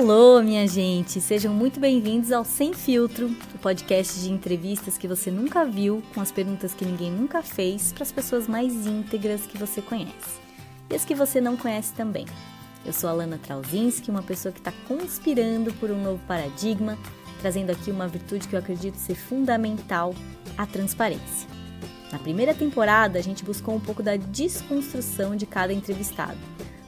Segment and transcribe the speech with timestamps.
[0.00, 1.20] Alô, minha gente!
[1.20, 6.22] Sejam muito bem-vindos ao Sem Filtro, o podcast de entrevistas que você nunca viu, com
[6.22, 10.40] as perguntas que ninguém nunca fez, para as pessoas mais íntegras que você conhece.
[10.88, 12.24] E as que você não conhece também.
[12.82, 16.96] Eu sou a Lana Trauzinski, uma pessoa que está conspirando por um novo paradigma,
[17.42, 20.14] trazendo aqui uma virtude que eu acredito ser fundamental,
[20.56, 21.46] a transparência.
[22.10, 26.38] Na primeira temporada, a gente buscou um pouco da desconstrução de cada entrevistado,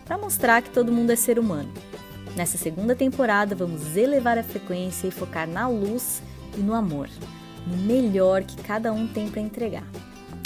[0.02, 1.70] para mostrar que todo mundo é ser humano
[2.36, 6.23] Nessa segunda temporada, vamos elevar a frequência e focar na luz
[6.56, 7.09] e no amor,
[7.66, 9.86] no melhor que cada um tem para entregar.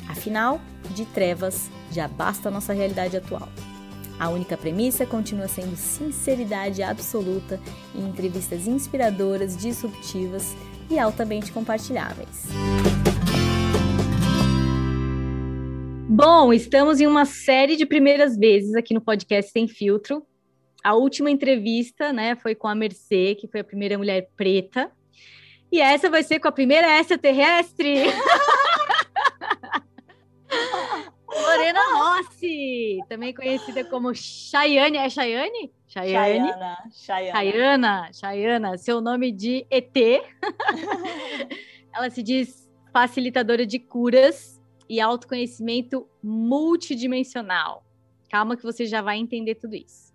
[0.08, 0.60] Afinal,
[0.90, 3.48] de trevas já basta a nossa realidade atual.
[4.18, 7.60] A única premissa continua sendo sinceridade absoluta
[7.94, 10.56] e entrevistas inspiradoras, disruptivas
[10.90, 12.46] e altamente compartilháveis.
[16.08, 20.26] Bom, estamos em uma série de primeiras vezes aqui no podcast Sem Filtro,
[20.86, 24.88] a última entrevista, né, foi com a Mercê, que foi a primeira mulher preta.
[25.72, 28.04] E essa vai ser com a primeira extraterrestre.
[31.28, 34.96] Lorena Rossi, também conhecida como Chayane.
[34.98, 35.72] É Chayane?
[35.88, 36.52] Chayane.
[36.92, 38.12] Chayana.
[38.12, 38.78] Chayana.
[38.78, 39.92] Seu nome de ET.
[41.92, 47.84] Ela se diz facilitadora de curas e autoconhecimento multidimensional.
[48.30, 50.05] Calma que você já vai entender tudo isso.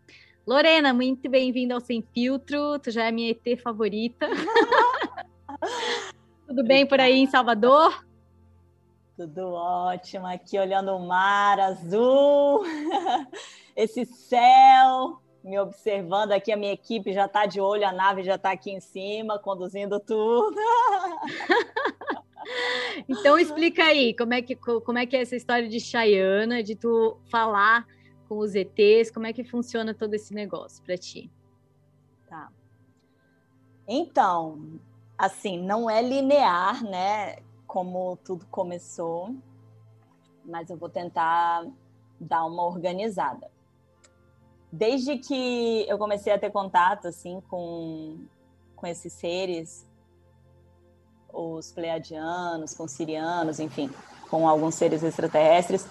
[0.45, 2.79] Lorena, muito bem-vinda ao Sem Filtro.
[2.79, 4.27] Tu já é minha ET favorita.
[6.47, 8.03] Tudo bem por aí em Salvador?
[9.15, 10.25] Tudo ótimo.
[10.25, 12.63] Aqui olhando o mar azul,
[13.75, 16.51] esse céu, me observando aqui.
[16.51, 19.99] A minha equipe já está de olho, a nave já está aqui em cima, conduzindo
[19.99, 20.59] tudo.
[23.07, 26.75] então explica aí, como é que, como é, que é essa história de Chayana, de
[26.75, 27.85] tu falar
[28.31, 29.11] com os ETs?
[29.11, 31.29] Como é que funciona todo esse negócio para ti?
[32.29, 32.49] Tá.
[33.85, 34.79] Então,
[35.17, 37.35] assim, não é linear, né?
[37.67, 39.35] Como tudo começou,
[40.45, 41.67] mas eu vou tentar
[42.21, 43.51] dar uma organizada.
[44.71, 48.17] Desde que eu comecei a ter contato assim com,
[48.77, 49.85] com esses seres,
[51.33, 53.89] os pleiadianos, com sirianos, enfim,
[54.31, 55.85] com alguns seres extraterrestres,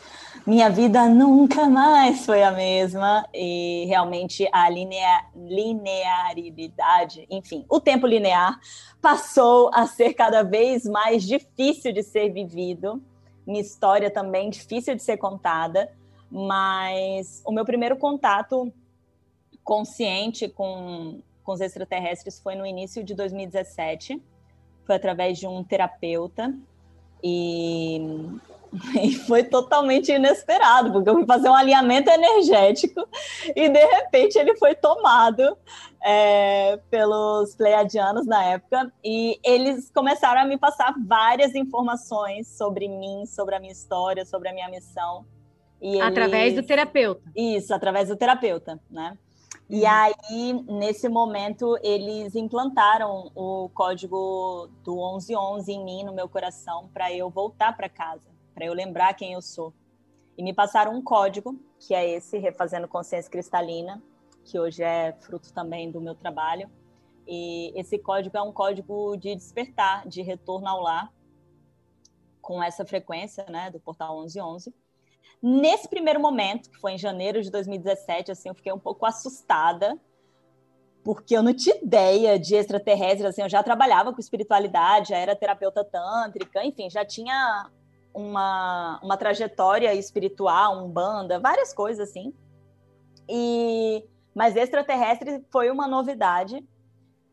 [0.47, 8.07] minha vida nunca mais foi a mesma e realmente a linea, linearidade, enfim, o tempo
[8.07, 8.59] linear
[9.03, 13.03] passou a ser cada vez mais difícil de ser vivido.
[13.47, 15.93] Minha história também difícil de ser contada,
[16.31, 18.73] mas o meu primeiro contato
[19.63, 24.23] consciente com, com os extraterrestres foi no início de 2017.
[24.87, 26.55] Foi através de um terapeuta
[27.23, 28.01] e,
[29.03, 33.07] e, foi totalmente inesperado, porque eu fui fazer um alinhamento energético
[33.55, 35.57] e de repente ele foi tomado
[36.03, 43.25] é, pelos pleiadianos na época e eles começaram a me passar várias informações sobre mim,
[43.27, 45.25] sobre a minha história, sobre a minha missão.
[45.81, 46.63] E através eles...
[46.63, 47.23] do terapeuta.
[47.35, 49.17] Isso, através do terapeuta, né?
[49.73, 49.89] E uhum.
[49.89, 57.13] aí, nesse momento, eles implantaram o código do 1111 em mim, no meu coração, para
[57.13, 59.73] eu voltar para casa, para eu lembrar quem eu sou.
[60.37, 64.03] E me passaram um código, que é esse, Refazendo Consciência Cristalina,
[64.45, 66.69] que hoje é fruto também do meu trabalho.
[67.25, 71.13] E esse código é um código de despertar, de retorno ao lar,
[72.43, 74.75] com essa frequência, né, do portal 1111.
[75.43, 79.99] Nesse primeiro momento, que foi em janeiro de 2017, assim, eu fiquei um pouco assustada,
[81.03, 85.35] porque eu não tinha ideia de extraterrestres, assim, eu já trabalhava com espiritualidade, já era
[85.35, 87.71] terapeuta tântrica, enfim, já tinha
[88.13, 92.35] uma, uma trajetória espiritual, um banda, várias coisas assim.
[93.29, 94.05] E
[94.35, 96.65] mas extraterrestre foi uma novidade.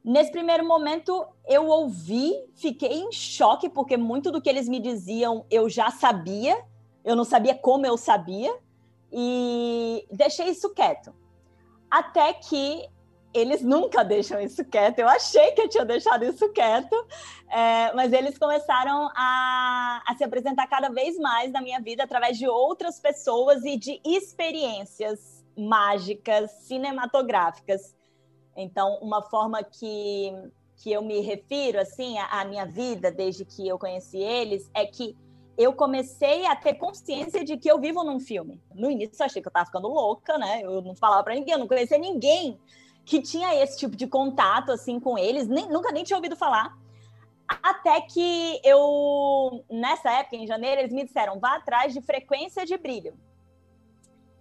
[0.03, 5.45] Nesse primeiro momento eu ouvi, fiquei em choque porque muito do que eles me diziam
[5.49, 6.57] eu já sabia
[7.07, 8.53] eu não sabia como eu sabia
[9.09, 11.15] e deixei isso quieto.
[11.89, 12.85] Até que
[13.33, 14.99] eles nunca deixam isso quieto.
[14.99, 16.93] Eu achei que eu tinha deixado isso quieto,
[17.49, 22.37] é, mas eles começaram a, a, se apresentar cada vez mais na minha vida através
[22.37, 27.95] de outras pessoas e de experiências mágicas, cinematográficas.
[28.53, 30.33] Então, uma forma que,
[30.75, 35.15] que eu me refiro assim à minha vida desde que eu conheci eles é que
[35.57, 38.61] eu comecei a ter consciência de que eu vivo num filme.
[38.73, 40.61] No início eu achei que eu estava ficando louca, né?
[40.63, 42.59] Eu não falava para ninguém, eu não conhecia ninguém
[43.03, 46.77] que tinha esse tipo de contato assim com eles, nem, nunca nem tinha ouvido falar.
[47.47, 52.77] Até que eu, nessa época, em janeiro, eles me disseram: vá atrás de frequência de
[52.77, 53.17] brilho.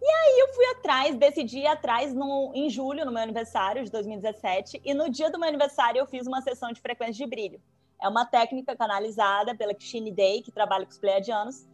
[0.02, 3.90] E aí eu fui atrás, decidi ir atrás no, em julho, no meu aniversário de
[3.90, 7.60] 2017, e no dia do meu aniversário eu fiz uma sessão de frequência de brilho.
[8.00, 11.66] É uma técnica canalizada pela Kishine Day, que trabalha com os pleiadianos.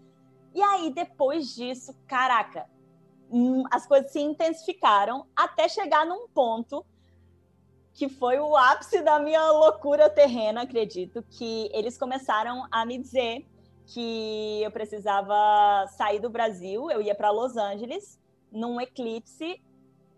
[0.54, 2.68] E aí, depois disso, caraca,
[3.30, 6.84] hum, as coisas se intensificaram até chegar num ponto
[7.94, 13.46] que foi o ápice da minha loucura terrena, acredito, que eles começaram a me dizer
[13.86, 18.18] que eu precisava sair do Brasil, eu ia para Los Angeles
[18.50, 19.60] num eclipse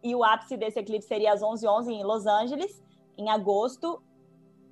[0.03, 2.83] e o ápice desse eclipse seria às 11h11 em Los Angeles,
[3.17, 4.03] em agosto.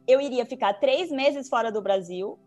[0.07, 2.39] Eu iria ficar três meses fora do Brasil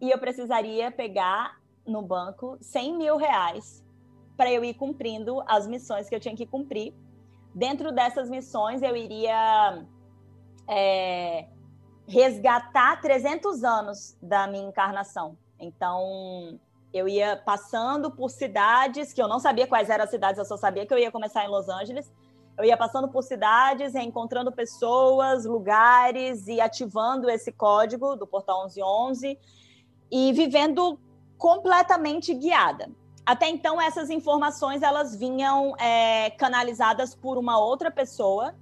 [0.00, 3.84] e eu precisaria pegar no banco 100 mil reais
[4.36, 6.94] para eu ir cumprindo as missões que eu tinha que cumprir.
[7.54, 9.84] Dentro dessas missões, eu iria
[10.68, 11.48] é,
[12.06, 15.36] resgatar 300 anos da minha encarnação.
[15.58, 16.60] Então,
[16.92, 20.56] eu ia passando por cidades que eu não sabia quais eram as cidades, eu só
[20.56, 22.10] sabia que eu ia começar em Los Angeles.
[22.58, 29.38] Eu ia passando por cidades, encontrando pessoas, lugares e ativando esse código do Portal 1111
[30.10, 30.98] e vivendo
[31.38, 32.90] completamente guiada.
[33.24, 38.54] Até então, essas informações elas vinham é, canalizadas por uma outra pessoa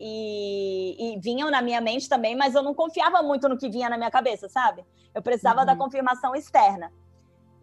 [0.00, 3.90] e, e, vinham na minha mente também, mas eu não confiava muito no que vinha
[3.90, 4.84] na minha cabeça, sabe?
[5.12, 5.66] Eu precisava uhum.
[5.66, 6.92] da confirmação externa.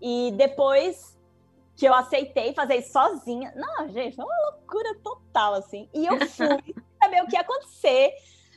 [0.01, 1.14] E depois
[1.75, 5.89] que eu aceitei fazer isso sozinha, não, gente, foi uma loucura total, assim.
[5.93, 8.13] E eu fui saber o que ia acontecer.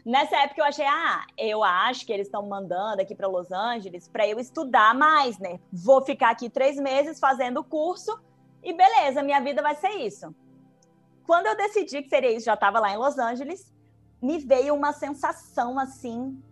[0.07, 4.09] Nessa época eu achei, ah, eu acho que eles estão mandando aqui para Los Angeles
[4.09, 5.61] para eu estudar mais, né?
[5.73, 8.19] Vou ficar aqui três meses fazendo o curso
[8.63, 10.35] e beleza, minha vida vai ser isso.
[11.27, 13.71] Quando eu decidi que seria isso, já estava lá em Los Angeles,
[14.23, 16.43] me veio uma sensação assim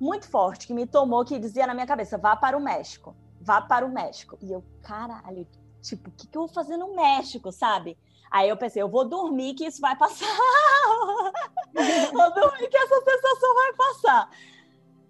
[0.00, 3.60] muito forte que me tomou, que dizia na minha cabeça: vá para o México, vá
[3.60, 4.38] para o México.
[4.40, 5.46] E eu, caralho,
[5.82, 7.98] tipo, o que, que eu vou fazer no México, sabe?
[8.30, 10.26] Aí eu pensei, eu vou dormir que isso vai passar.
[12.12, 14.30] vou dormir que essa sensação vai passar.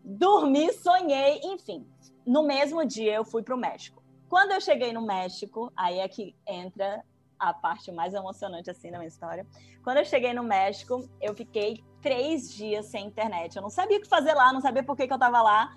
[0.02, 1.86] Dormi, sonhei, enfim.
[2.26, 4.02] No mesmo dia eu fui para o México.
[4.28, 7.04] Quando eu cheguei no México, aí é que entra
[7.38, 9.46] a parte mais emocionante assim da minha história.
[9.84, 13.54] Quando eu cheguei no México, eu fiquei três dias sem internet.
[13.54, 15.76] Eu não sabia o que fazer lá, não sabia por que, que eu estava lá.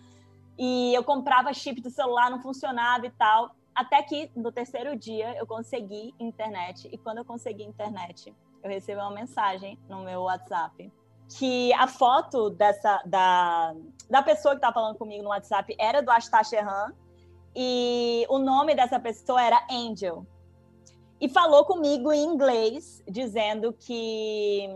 [0.57, 3.56] E eu comprava chip do celular, não funcionava e tal.
[3.75, 6.88] Até que no terceiro dia eu consegui internet.
[6.92, 8.33] E quando eu consegui internet,
[8.63, 10.92] eu recebi uma mensagem no meu WhatsApp
[11.38, 13.74] que a foto dessa da,
[14.10, 16.12] da pessoa que estava falando comigo no WhatsApp era do
[16.44, 16.94] Sheran
[17.56, 20.25] e o nome dessa pessoa era Angel
[21.19, 24.69] e falou comigo em inglês, dizendo que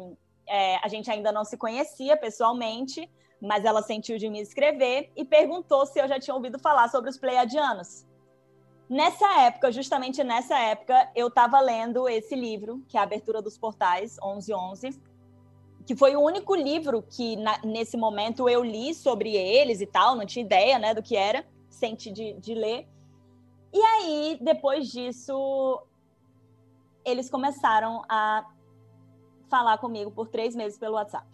[0.47, 3.09] é, a gente ainda não se conhecia pessoalmente,
[3.41, 7.09] mas ela sentiu de me escrever e perguntou se eu já tinha ouvido falar sobre
[7.09, 8.07] os Pleiadianos.
[8.89, 13.55] Nessa época, justamente nessa época, eu estava lendo esse livro, que é a Abertura dos
[13.55, 14.99] Portais, 1111,
[15.85, 20.15] que foi o único livro que, na, nesse momento, eu li sobre eles e tal,
[20.15, 22.87] não tinha ideia né, do que era, senti de, de ler.
[23.71, 25.79] E aí, depois disso,
[27.05, 28.43] eles começaram a
[29.49, 31.27] falar comigo por três meses pelo WhatsApp.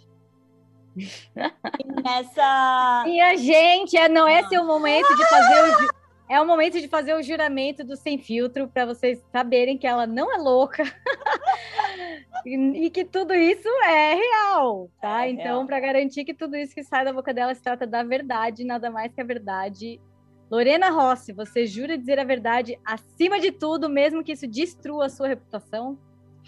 [0.96, 3.06] e nessa.
[3.08, 6.05] E a gente, é, não é seu momento de fazer o.
[6.28, 10.08] É o momento de fazer o juramento do sem filtro para vocês saberem que ela
[10.08, 10.84] não é louca
[12.46, 15.28] e, que tudo isso é real, tá?
[15.28, 18.04] É então, para garantir que tudo isso que sai da boca dela se trata da
[18.04, 20.02] verdade, nada mais que a verdade
[20.50, 25.10] Lorena Rossi, você jura dizer a verdade acima de tudo, mesmo que isso destrua a
[25.10, 25.98] sua reputação?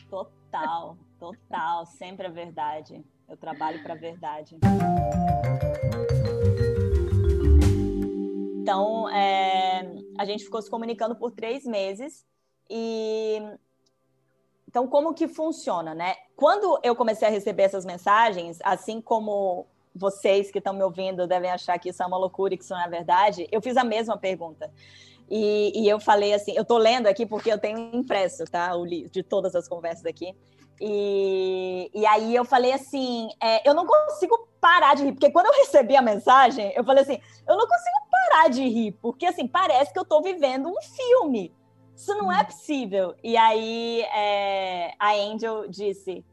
[0.09, 3.03] Total, total, sempre a verdade.
[3.27, 4.57] Eu trabalho para a verdade.
[8.67, 12.25] Então, é, a gente ficou se comunicando por três meses
[12.69, 13.41] e
[14.67, 16.15] então como que funciona, né?
[16.35, 21.49] Quando eu comecei a receber essas mensagens, assim como vocês que estão me ouvindo devem
[21.49, 23.85] achar que isso é uma loucura e que isso não é verdade, eu fiz a
[23.85, 24.69] mesma pergunta.
[25.29, 28.75] E, e eu falei assim, eu estou lendo aqui porque eu tenho impresso, tá?
[28.75, 30.33] O de todas as conversas aqui.
[30.79, 35.47] E, e aí eu falei assim, é, eu não consigo parar de rir, porque quando
[35.47, 39.47] eu recebi a mensagem, eu falei assim, eu não consigo parar de rir, porque assim,
[39.47, 41.53] parece que eu estou vivendo um filme.
[41.95, 43.15] Isso não é possível.
[43.23, 46.23] E aí é, a Angel disse,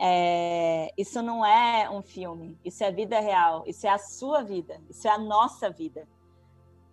[0.00, 4.80] é, isso não é um filme, isso é vida real, isso é a sua vida,
[4.88, 6.08] isso é a nossa vida.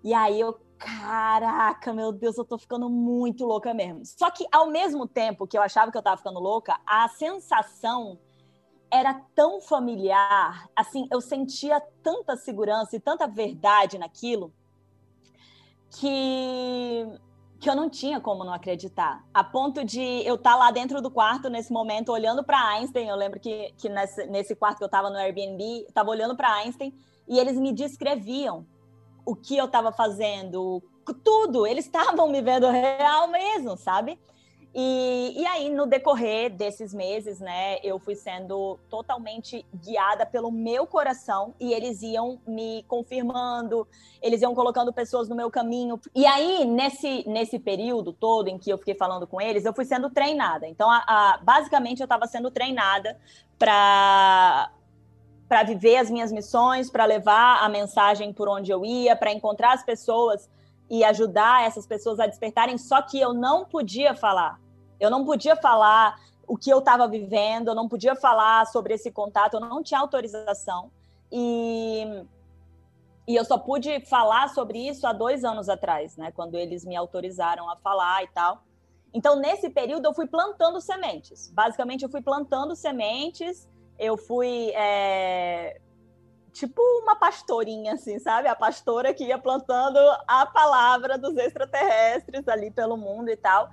[0.04, 4.02] E aí eu, caraca, meu Deus, eu tô ficando muito louca mesmo.
[4.04, 8.18] Só que ao mesmo tempo que eu achava que eu tava ficando louca, a sensação
[8.90, 14.52] era tão familiar, assim, eu sentia tanta segurança e tanta verdade naquilo
[15.92, 17.08] que
[17.60, 19.24] que eu não tinha como não acreditar.
[19.32, 23.08] A ponto de eu estar tá lá dentro do quarto nesse momento, olhando para Einstein.
[23.08, 26.52] Eu lembro que, que nesse, nesse quarto que eu estava no Airbnb, estava olhando para
[26.56, 26.92] Einstein
[27.28, 28.66] e eles me descreviam
[29.26, 30.82] o que eu estava fazendo,
[31.24, 31.66] tudo.
[31.68, 34.20] Eles estavam me vendo real mesmo, sabe?
[34.74, 40.88] E, e aí, no decorrer desses meses, né, eu fui sendo totalmente guiada pelo meu
[40.88, 43.86] coração e eles iam me confirmando,
[44.22, 46.00] eles iam colocando pessoas no meu caminho.
[46.16, 49.84] E aí, nesse, nesse período todo em que eu fiquei falando com eles, eu fui
[49.84, 50.66] sendo treinada.
[50.66, 53.20] Então, a, a, basicamente, eu estava sendo treinada
[53.60, 54.72] para
[55.52, 59.74] para viver as minhas missões, para levar a mensagem por onde eu ia, para encontrar
[59.74, 60.50] as pessoas
[60.90, 64.62] e ajudar essas pessoas a despertarem, só que eu não podia falar.
[64.98, 66.18] Eu não podia falar
[66.48, 70.00] o que eu estava vivendo, eu não podia falar sobre esse contato, eu não tinha
[70.00, 70.90] autorização.
[71.30, 72.06] E,
[73.28, 76.32] e eu só pude falar sobre isso há dois anos atrás, né?
[76.32, 78.64] Quando eles me autorizaram a falar e tal.
[79.14, 81.52] Então, nesse período, eu fui plantando sementes.
[81.54, 83.68] Basicamente, eu fui plantando sementes,
[84.02, 84.72] eu fui.
[84.74, 85.80] É
[86.52, 88.48] tipo uma pastorinha, assim, sabe?
[88.48, 93.70] A pastora que ia plantando a palavra dos extraterrestres ali pelo mundo e tal.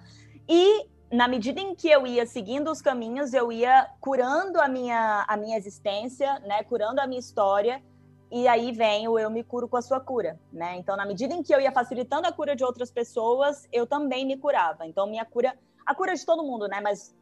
[0.49, 5.25] E na medida em que eu ia seguindo os caminhos, eu ia curando a minha,
[5.27, 6.63] a minha existência, né?
[6.63, 7.83] Curando a minha história.
[8.31, 10.77] E aí vem o eu me curo com a sua cura, né?
[10.77, 14.27] Então, na medida em que eu ia facilitando a cura de outras pessoas, eu também
[14.27, 14.87] me curava.
[14.87, 16.79] Então, minha cura, a cura de todo mundo, né?
[16.79, 17.17] Mas,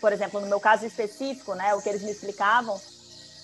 [0.00, 1.74] por exemplo, no meu caso específico, né?
[1.74, 2.78] O que eles me explicavam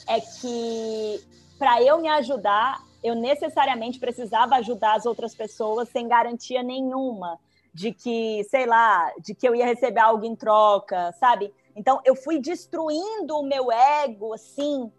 [0.08, 1.22] é que
[1.58, 7.38] para eu me ajudar, eu necessariamente precisava ajudar as outras pessoas sem garantia nenhuma
[7.72, 11.52] de que, sei lá, de que eu ia receber algo em troca, sabe?
[11.74, 14.92] Então eu fui destruindo o meu ego, assim.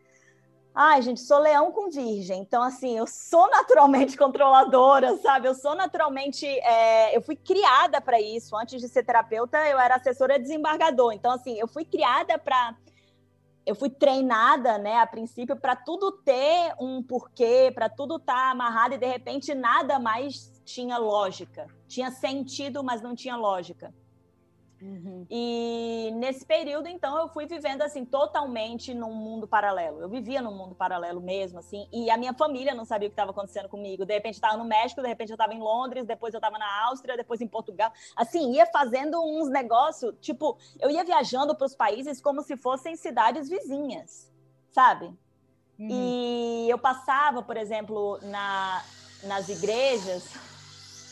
[0.77, 2.41] Ai, gente, sou leão com virgem.
[2.41, 5.47] Então, assim, eu sou naturalmente controladora, sabe?
[5.47, 6.45] Eu sou naturalmente.
[6.45, 7.15] É...
[7.15, 8.57] eu fui criada para isso.
[8.57, 11.13] Antes de ser terapeuta, eu era assessora desembargador.
[11.13, 12.75] Então, assim, eu fui criada para
[13.65, 18.51] eu fui treinada, né, a princípio, para tudo ter um porquê, para tudo estar tá
[18.51, 21.65] amarrado e de repente nada mais tinha lógica.
[21.87, 23.91] Tinha sentido, mas não tinha lógica.
[24.81, 25.25] Uhum.
[25.29, 30.01] E nesse período, então, eu fui vivendo assim totalmente num mundo paralelo.
[30.01, 33.13] Eu vivia num mundo paralelo mesmo, assim, e a minha família não sabia o que
[33.13, 34.05] estava acontecendo comigo.
[34.05, 36.85] De repente estava no México, de repente eu estava em Londres, depois eu estava na
[36.87, 37.91] Áustria, depois em Portugal.
[38.15, 42.95] Assim, ia fazendo uns negócios, tipo, eu ia viajando para os países como se fossem
[42.95, 44.31] cidades vizinhas,
[44.71, 45.05] sabe?
[45.79, 45.89] Uhum.
[45.89, 48.83] E eu passava, por exemplo, na,
[49.23, 50.31] nas igrejas,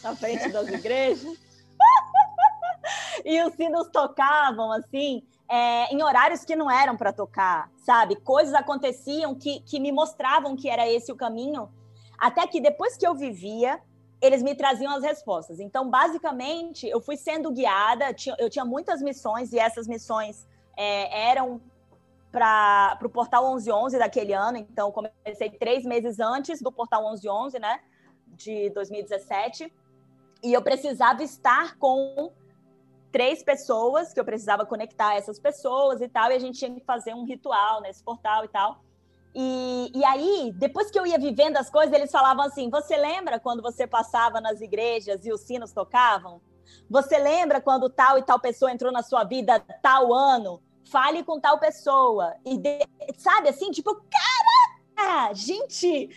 [0.03, 1.52] na frente das igrejas
[3.25, 8.15] e os sinos tocavam assim, é, em horários que não eram para tocar, sabe?
[8.17, 11.69] Coisas aconteciam que, que me mostravam que era esse o caminho,
[12.17, 13.81] até que depois que eu vivia,
[14.21, 15.59] eles me traziam as respostas.
[15.59, 20.47] Então, basicamente, eu fui sendo guiada, eu tinha muitas missões, e essas missões
[20.77, 21.61] é, eram
[22.31, 27.79] para o Portal 1111 daquele ano, então comecei três meses antes do Portal 1111, né,
[28.27, 29.71] de 2017,
[30.43, 32.31] e eu precisava estar com
[33.13, 36.83] três pessoas que eu precisava conectar essas pessoas e tal, e a gente tinha que
[36.83, 38.83] fazer um ritual nesse portal e tal.
[39.35, 43.39] E, e aí, depois que eu ia vivendo as coisas, eles falavam assim: Você lembra
[43.39, 46.41] quando você passava nas igrejas e os sinos tocavam?
[46.89, 50.61] Você lembra quando tal e tal pessoa entrou na sua vida tal ano?
[50.91, 52.35] Fale com tal pessoa.
[52.43, 52.79] E de,
[53.17, 53.95] sabe assim, tipo,
[54.95, 56.09] caraca, gente,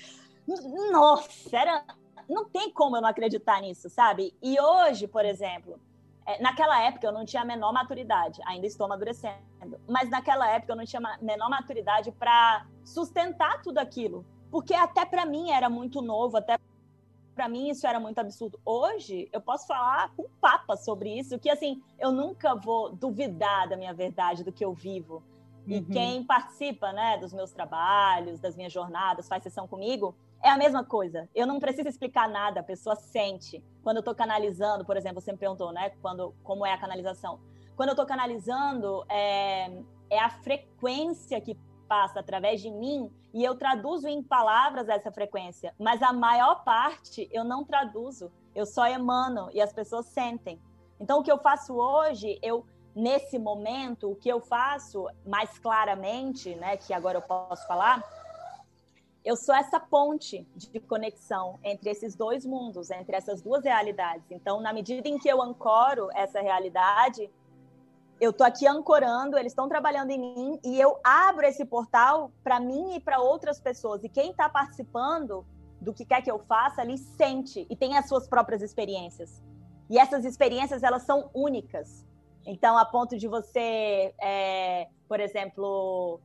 [0.91, 1.85] nossa, era,
[2.29, 4.35] não tem como eu não acreditar nisso, sabe?
[4.43, 5.81] E hoje, por exemplo,
[6.26, 9.37] é, naquela época eu não tinha a menor maturidade, ainda estou amadurecendo,
[9.88, 15.04] mas naquela época eu não tinha a menor maturidade para sustentar tudo aquilo, porque até
[15.04, 16.59] para mim era muito novo, até
[17.35, 18.59] para mim isso era muito absurdo.
[18.64, 23.76] Hoje eu posso falar com papa sobre isso, que assim, eu nunca vou duvidar da
[23.76, 25.23] minha verdade, do que eu vivo.
[25.66, 25.85] E uhum.
[25.85, 30.85] quem participa, né, dos meus trabalhos, das minhas jornadas, faz sessão comigo, é a mesma
[30.85, 31.28] coisa.
[31.35, 33.62] Eu não preciso explicar nada, a pessoa sente.
[33.83, 35.90] Quando eu estou canalizando, por exemplo, você me perguntou, né?
[36.02, 37.40] Quando, como é a canalização?
[37.75, 39.71] Quando eu estou canalizando, é,
[40.11, 45.75] é a frequência que passa através de mim e eu traduzo em palavras essa frequência.
[45.78, 50.61] Mas a maior parte eu não traduzo, eu só emano e as pessoas sentem.
[50.99, 52.64] Então, o que eu faço hoje, eu
[52.95, 58.02] nesse momento, o que eu faço mais claramente, né, que agora eu posso falar,
[59.26, 64.25] eu sou essa ponte de conexão entre esses dois mundos, entre essas duas realidades.
[64.30, 67.28] Então, na medida em que eu ancoro essa realidade,
[68.21, 72.61] eu tô aqui ancorando, eles estão trabalhando em mim e eu abro esse portal para
[72.61, 74.04] mim e para outras pessoas.
[74.04, 75.45] E quem está participando
[75.80, 79.42] do que quer que eu faça ali sente e tem as suas próprias experiências.
[79.90, 82.06] E essas experiências, elas são únicas.
[82.47, 86.21] Então, a ponto de você, é, por exemplo,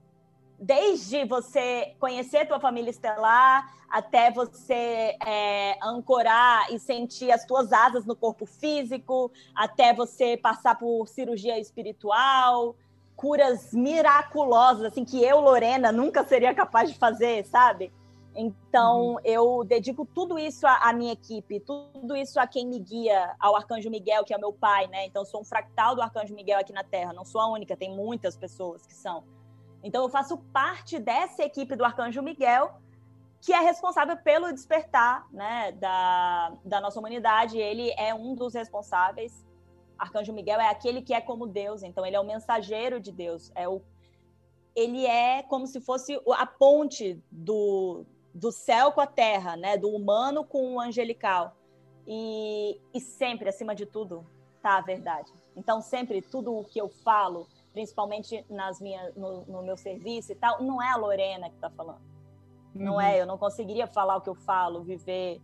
[0.62, 8.06] desde você conhecer tua família estelar até você é, ancorar e sentir as tuas asas
[8.06, 12.76] no corpo físico, até você passar por cirurgia espiritual,
[13.16, 17.92] curas miraculosas, assim, que eu, Lorena, nunca seria capaz de fazer, sabe?
[18.34, 19.20] Então, uhum.
[19.26, 23.58] eu dedico tudo isso à, à, minha equipe, tudo isso a quem me guia, ao
[23.58, 25.06] Arcanjo Miguel, que é meu pai, né?
[25.06, 27.76] Então, eu sou um fractal do Arcanjo Miguel aqui na Terra, não sou a única,
[27.76, 29.24] tem muitas pessoas que são.
[29.84, 32.80] Então, eu faço parte dessa equipe do Arcanjo Miguel,
[33.42, 37.58] que é responsável pelo despertar né, da, da nossa humanidade.
[37.58, 39.46] Ele é um dos responsáveis.
[39.98, 43.52] Arcanjo Miguel é aquele que é como Deus, então ele é o mensageiro de Deus.
[43.56, 43.82] É o,
[44.76, 49.78] ele é como se fosse a ponte do, do céu com a terra, né?
[49.78, 51.56] do humano com o angelical.
[52.08, 54.26] E, e sempre, acima de tudo,
[54.62, 55.32] tá a verdade.
[55.56, 60.36] Então, sempre, tudo o que eu falo principalmente nas minhas, no, no meu serviço e
[60.36, 62.02] tal, não é a Lorena que está falando.
[62.74, 63.02] Não uhum.
[63.02, 65.42] é, eu não conseguiria falar o que eu falo, viver,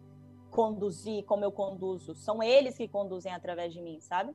[0.50, 2.16] conduzir como eu conduzo.
[2.16, 4.34] São eles que conduzem através de mim, sabe?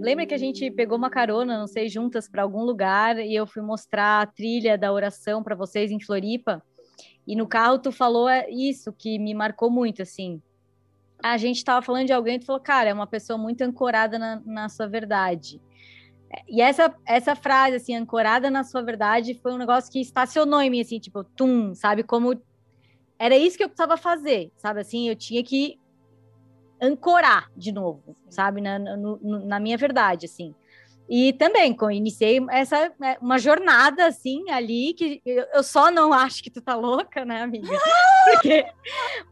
[0.00, 3.46] Lembra que a gente pegou uma carona, não sei, juntas para algum lugar e eu
[3.46, 6.62] fui mostrar a trilha da oração para vocês em Floripa?
[7.26, 10.40] E no carro tu falou isso que me marcou muito, assim
[11.32, 14.42] a gente estava falando de alguém e falou, cara, é uma pessoa muito ancorada na,
[14.44, 15.60] na sua verdade.
[16.48, 20.70] E essa, essa frase, assim, ancorada na sua verdade, foi um negócio que estacionou em
[20.70, 22.02] mim, assim, tipo, tum, sabe?
[22.02, 22.40] Como
[23.18, 24.80] era isso que eu precisava fazer, sabe?
[24.80, 25.78] Assim, eu tinha que
[26.80, 28.60] ancorar de novo, sabe?
[28.60, 30.54] Na, no, na minha verdade, assim.
[31.08, 36.50] E também iniciei essa né, uma jornada assim ali que eu só não acho que
[36.50, 37.68] tu tá louca, né, amiga?
[38.26, 38.66] Porque,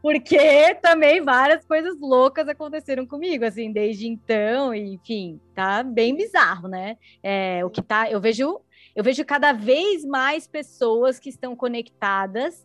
[0.01, 6.97] porque também várias coisas loucas aconteceram comigo, assim, desde então, enfim, tá bem bizarro, né?
[7.21, 8.61] É, o que tá, eu vejo,
[8.95, 12.65] eu vejo cada vez mais pessoas que estão conectadas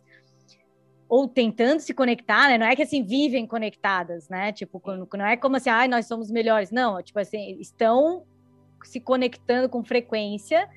[1.08, 2.56] ou tentando se conectar, né?
[2.56, 4.52] Não é que assim vivem conectadas, né?
[4.52, 4.80] Tipo,
[5.18, 6.70] não é como assim, ai, ah, nós somos melhores.
[6.70, 8.24] Não, tipo assim, estão
[8.84, 10.68] se conectando com frequência,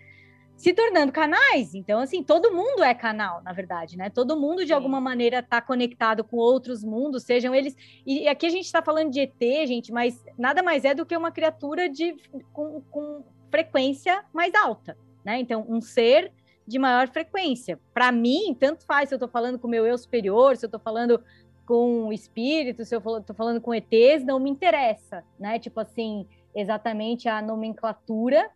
[0.55, 1.73] se tornando canais.
[1.73, 4.09] Então, assim, todo mundo é canal, na verdade, né?
[4.09, 4.73] Todo mundo, de Sim.
[4.73, 7.75] alguma maneira, está conectado com outros mundos, sejam eles.
[8.05, 11.15] E aqui a gente está falando de ET, gente, mas nada mais é do que
[11.17, 12.15] uma criatura de
[12.51, 15.39] com, com frequência mais alta, né?
[15.39, 16.31] Então, um ser
[16.65, 17.79] de maior frequência.
[17.93, 20.67] Para mim, tanto faz se eu estou falando com o meu eu superior, se eu
[20.67, 21.21] estou falando
[21.65, 25.59] com espíritos, se eu estou falando com ETs, não me interessa, né?
[25.59, 28.49] Tipo assim, exatamente a nomenclatura,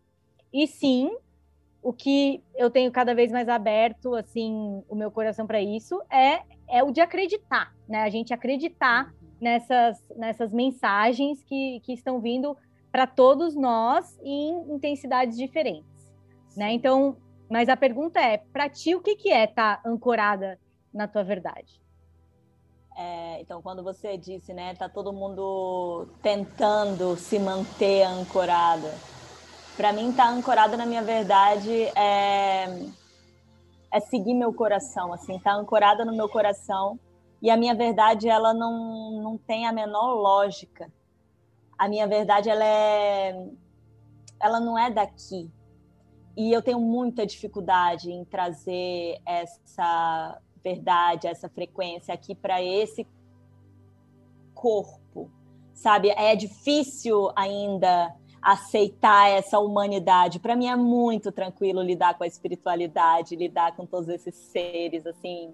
[0.54, 1.16] e sim,
[1.82, 6.42] o que eu tenho cada vez mais aberto, assim, o meu coração para isso, é,
[6.68, 8.02] é o de acreditar, né?
[8.04, 12.58] A gente acreditar nessas, nessas mensagens que, que estão vindo
[12.92, 16.14] para todos nós em intensidades diferentes,
[16.56, 16.72] né?
[16.74, 17.18] Então,
[17.50, 20.60] mas a pergunta é, para ti, o que, que é estar tá ancorada
[20.94, 21.80] na tua verdade?
[23.00, 28.92] É, então, quando você disse, né, tá todo mundo tentando se manter ancorada.
[29.76, 32.66] Para mim, tá ancorada na minha verdade é,
[33.94, 37.00] é seguir meu coração, assim, tá ancorada no meu coração.
[37.40, 40.92] E a minha verdade, ela não, não tem a menor lógica.
[41.78, 43.48] A minha verdade, ela é,
[44.42, 45.52] ela não é daqui.
[46.36, 53.08] E eu tenho muita dificuldade em trazer essa verdade, essa frequência aqui para esse
[54.54, 55.30] corpo,
[55.74, 56.10] sabe?
[56.10, 60.40] É difícil ainda aceitar essa humanidade.
[60.40, 65.54] Para mim é muito tranquilo lidar com a espiritualidade, lidar com todos esses seres assim.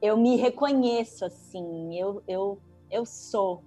[0.00, 2.58] Eu me reconheço assim, eu eu
[2.90, 3.62] eu sou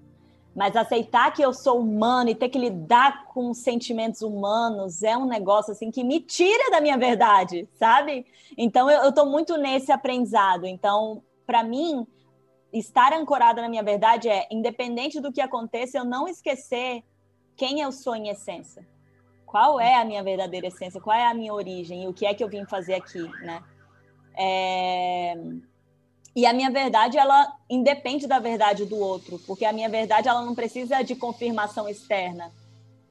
[0.55, 5.25] mas aceitar que eu sou humano e ter que lidar com sentimentos humanos é um
[5.25, 8.25] negócio assim que me tira da minha verdade, sabe?
[8.57, 10.65] Então eu estou muito nesse aprendizado.
[10.65, 12.05] Então, para mim,
[12.73, 17.03] estar ancorada na minha verdade é, independente do que aconteça, eu não esquecer
[17.55, 18.85] quem eu sou em essência.
[19.45, 20.99] Qual é a minha verdadeira essência?
[20.99, 22.03] Qual é a minha origem?
[22.03, 23.63] E o que é que eu vim fazer aqui, né?
[24.37, 25.35] É
[26.35, 30.43] e a minha verdade, ela independe da verdade do outro, porque a minha verdade, ela
[30.43, 32.51] não precisa de confirmação externa.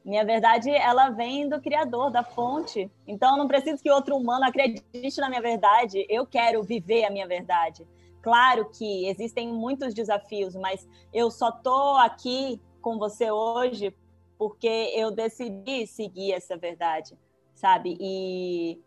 [0.02, 2.90] Minha verdade, ela vem do Criador, da fonte.
[3.06, 6.06] Então, não preciso que outro humano acredite na minha verdade.
[6.08, 7.86] Eu quero viver a minha verdade.
[8.22, 13.94] Claro que existem muitos desafios, mas eu só tô aqui com você hoje
[14.38, 17.14] porque eu decidi seguir essa verdade,
[17.54, 17.96] sabe?
[18.00, 18.80] E,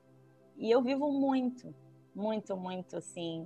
[0.58, 1.74] e eu vivo muito,
[2.16, 3.46] muito, muito, assim,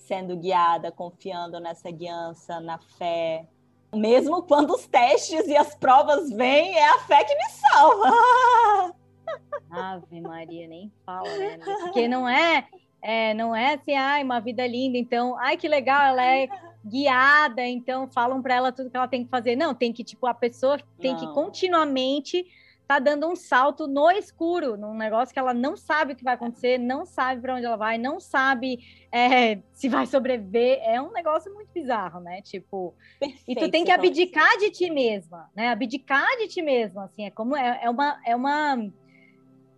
[0.00, 3.46] sendo guiada, confiando nessa guiança, na fé.
[3.94, 8.10] Mesmo quando os testes e as provas vêm, é a fé que me salva.
[9.70, 11.58] Ave Maria, nem fala, né?
[11.58, 12.66] Porque não é,
[13.02, 16.48] é, não é assim, ai, uma vida linda, então, ai, que legal, ela é
[16.84, 19.54] guiada, então falam para ela tudo que ela tem que fazer.
[19.54, 21.20] Não, tem que, tipo, a pessoa tem não.
[21.20, 22.44] que continuamente
[22.90, 26.34] tá dando um salto no escuro, num negócio que ela não sabe o que vai
[26.34, 28.80] acontecer, não sabe para onde ela vai, não sabe
[29.12, 30.80] é, se vai sobreviver.
[30.82, 32.42] É um negócio muito bizarro, né?
[32.42, 35.68] Tipo, Perfeito, e tu tem que abdicar de ti mesma, né?
[35.68, 38.90] Abdicar de ti mesma, assim, é como é, é uma é uma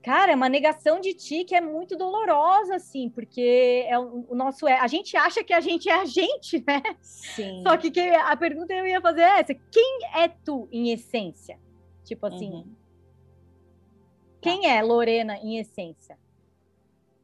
[0.03, 4.35] cara, é uma negação de ti que é muito dolorosa, assim, porque é o, o
[4.35, 4.79] nosso é.
[4.79, 6.81] A gente acha que a gente é a gente, né?
[7.03, 7.63] Sim.
[7.63, 10.91] Só que, que a pergunta que eu ia fazer é essa: quem é tu em
[10.93, 11.61] essência?
[12.05, 12.82] Tipo assim, uhum.
[14.43, 16.19] Quem é Lorena em essência?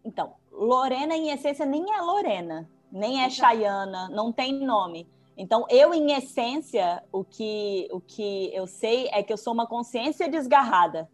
[0.05, 5.09] Então, Lorena em essência nem é Lorena, nem é Chayana, não tem nome.
[5.37, 9.67] Então, eu em essência, o que, o que eu sei é que eu sou uma
[9.67, 11.11] consciência desgarrada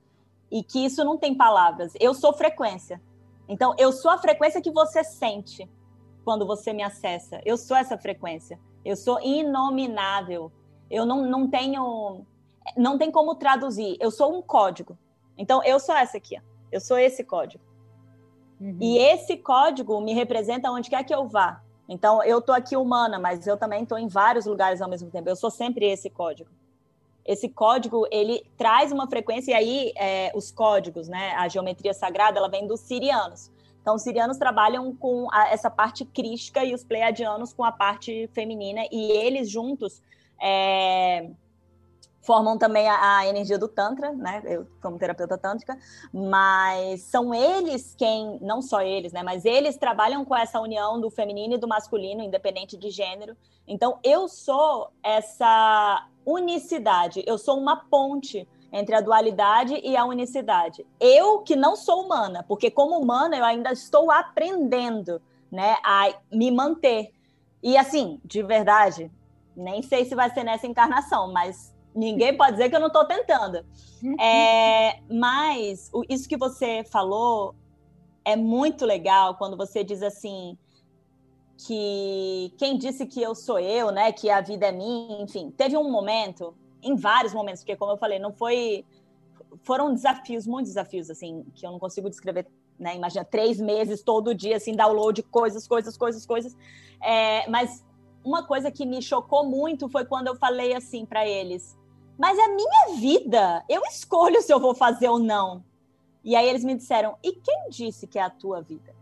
[0.51, 1.95] e que isso não tem palavras.
[1.99, 3.01] Eu sou frequência.
[3.49, 5.67] Então, eu sou a frequência que você sente
[6.23, 7.41] quando você me acessa.
[7.47, 8.61] Eu sou essa frequência.
[8.85, 10.53] Eu sou inominável.
[10.91, 12.27] Eu não, não tenho.
[12.77, 13.97] Não tem como traduzir.
[13.99, 14.99] Eu sou um código.
[15.37, 16.41] Então, eu sou essa aqui, ó.
[16.71, 17.63] eu sou esse código.
[18.61, 18.79] Uhum.
[18.81, 21.61] E esse código me representa onde quer que eu vá.
[21.89, 25.29] Então, eu tô aqui humana, mas eu também estou em vários lugares ao mesmo tempo.
[25.29, 26.51] Eu sou sempre esse código.
[27.27, 31.33] Esse código, ele traz uma frequência, e aí é, os códigos, né?
[31.37, 33.51] A geometria sagrada, ela vem dos sirianos.
[33.81, 38.31] Então, os sirianos trabalham com a, essa parte crística e os pleiadianos com a parte
[38.33, 40.03] feminina, e eles juntos
[40.41, 41.31] é,
[42.25, 44.43] formam também a, a, energia do Tantra, né?
[44.45, 45.79] Eu, como terapeuta tântrica,
[46.13, 49.23] mas são eles quem, não só eles, né?
[49.23, 53.37] Mas eles trabalham com essa união do feminino e do masculino, independente de gênero.
[53.69, 60.85] Então, eu sou essa unicidade, eu sou uma ponte entre a dualidade e a unicidade.
[60.99, 65.21] Eu que não sou humana, porque como humana eu ainda estou aprendendo,
[65.53, 67.13] né, a me manter.
[67.63, 69.11] E assim, de verdade,
[69.55, 73.05] nem sei se vai ser nessa encarnação, mas Ninguém pode dizer que eu não estou
[73.05, 73.65] tentando.
[74.03, 74.21] Uhum.
[74.21, 77.55] É, mas isso que você falou
[78.25, 80.59] é muito legal quando você diz assim
[81.57, 84.11] que quem disse que eu sou eu, né?
[84.13, 85.51] Que a vida é minha, enfim.
[85.51, 88.85] Teve um momento, em vários momentos, porque como eu falei, não foi,
[89.63, 92.47] foram desafios, muitos desafios assim que eu não consigo descrever.
[92.77, 96.57] Né, imagina três meses todo dia assim download coisas, coisas, coisas, coisas.
[97.01, 97.85] É, mas
[98.25, 101.79] uma coisa que me chocou muito foi quando eu falei assim para eles:
[102.19, 103.65] mas é minha vida.
[103.69, 105.65] Eu escolho se eu vou fazer ou não.
[106.23, 108.95] E aí eles me disseram: e quem disse que é a tua vida?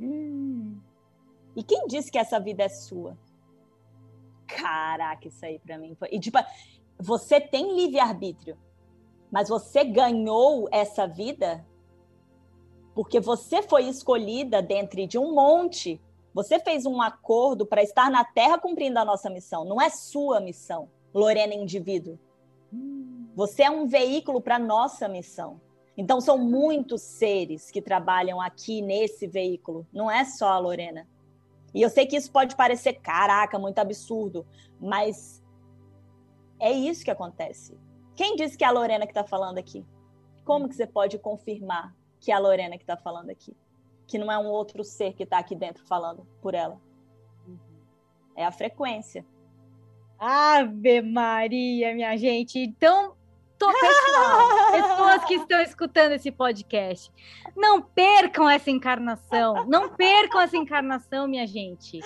[0.00, 0.78] Hum.
[1.54, 3.16] E quem disse que essa vida é sua?
[4.46, 6.08] Caraca, isso aí para mim foi.
[6.12, 6.38] E tipo,
[6.98, 8.56] você tem livre-arbítrio,
[9.30, 11.64] mas você ganhou essa vida
[12.94, 16.00] porque você foi escolhida dentre de um monte.
[16.32, 19.64] Você fez um acordo para estar na Terra cumprindo a nossa missão.
[19.64, 22.18] Não é sua missão, Lorena indivíduo.
[23.34, 25.60] Você é um veículo para nossa missão.
[25.96, 31.08] Então são muitos seres que trabalham aqui nesse veículo, não é só a Lorena.
[31.74, 34.46] E eu sei que isso pode parecer, caraca, muito absurdo,
[34.80, 35.42] mas
[36.58, 37.78] é isso que acontece.
[38.14, 39.84] Quem disse que é a Lorena que está falando aqui?
[40.44, 43.54] Como que você pode confirmar que é a Lorena que está falando aqui?
[44.06, 46.80] Que não é um outro ser que está aqui dentro falando por ela.
[48.34, 49.26] É a frequência.
[50.18, 52.58] Ave Maria, minha gente.
[52.58, 53.14] Então,
[53.58, 57.12] tô, pessoal, pessoas que estão escutando esse podcast,
[57.56, 59.66] não percam essa encarnação.
[59.66, 62.00] Não percam essa encarnação, minha gente.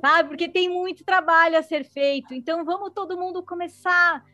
[0.00, 0.28] Sabe?
[0.28, 2.34] Porque tem muito trabalho a ser feito.
[2.34, 4.24] Então, vamos todo mundo começar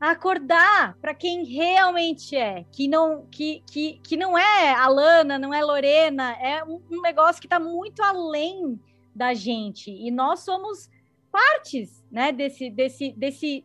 [0.00, 5.52] a acordar para quem realmente é, que não que, que, que não é Alana, não
[5.52, 8.80] é Lorena, é um, um negócio que está muito além
[9.12, 9.90] da gente.
[9.90, 10.88] E nós somos
[11.30, 13.64] partes, né, desse, desse, desse,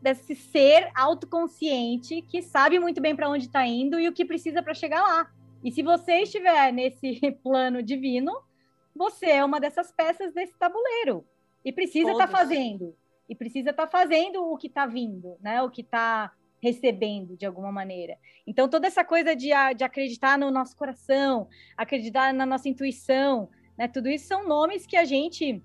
[0.00, 4.62] desse ser autoconsciente que sabe muito bem para onde está indo e o que precisa
[4.62, 5.30] para chegar lá.
[5.62, 8.32] E se você estiver nesse plano divino,
[8.94, 11.24] você é uma dessas peças desse tabuleiro
[11.64, 12.94] e precisa estar tá fazendo
[13.28, 15.62] e precisa estar tá fazendo o que está vindo, né?
[15.62, 16.30] O que está
[16.62, 18.16] recebendo de alguma maneira.
[18.46, 23.88] Então toda essa coisa de, de acreditar no nosso coração, acreditar na nossa intuição, né?
[23.88, 25.62] Tudo isso são nomes que a gente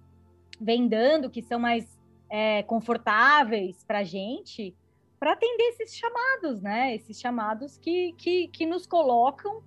[0.60, 1.98] vem dando, que são mais
[2.30, 4.76] é, confortáveis para a gente,
[5.20, 6.96] para atender esses chamados, né?
[6.96, 9.62] Esses chamados que, que, que nos colocam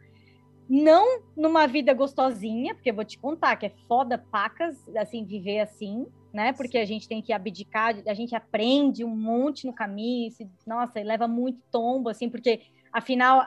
[0.69, 5.61] não numa vida gostosinha, porque eu vou te contar que é foda pacas, assim, viver
[5.61, 6.53] assim, né?
[6.53, 10.99] Porque a gente tem que abdicar, a gente aprende um monte no caminho, se, nossa,
[10.99, 13.45] e leva muito tombo, assim, porque afinal,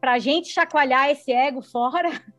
[0.00, 2.10] para a gente chacoalhar esse ego fora,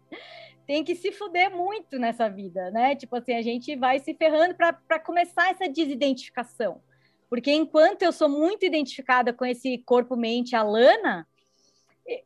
[0.70, 2.96] tem que se fuder muito nessa vida, né?
[2.96, 6.80] Tipo assim, a gente vai se ferrando para começar essa desidentificação.
[7.28, 11.28] Porque enquanto eu sou muito identificada com esse corpo-mente Alana,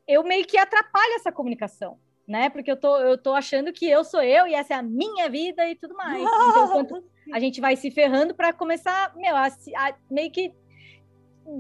[0.06, 2.50] eu meio que atrapalho essa comunicação, né?
[2.50, 5.30] Porque eu tô, eu tô achando que eu sou eu e essa é a minha
[5.30, 6.22] vida e tudo mais.
[6.22, 7.02] Então,
[7.32, 10.54] a gente vai se ferrando para começar, meu, a, a, meio que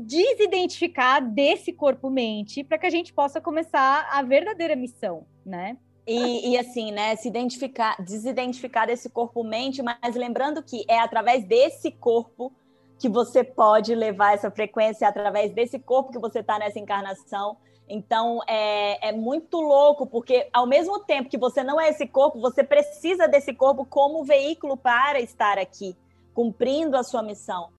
[0.03, 5.77] desidentificar desse corpo-mente para que a gente possa começar a verdadeira missão, né?
[6.05, 11.91] E, e, assim, né, se identificar, desidentificar desse corpo-mente, mas lembrando que é através desse
[11.91, 12.51] corpo
[12.99, 17.57] que você pode levar essa frequência, é através desse corpo que você está nessa encarnação.
[17.87, 22.39] Então, é, é muito louco, porque ao mesmo tempo que você não é esse corpo,
[22.39, 25.95] você precisa desse corpo como veículo para estar aqui,
[26.33, 27.69] cumprindo a sua missão.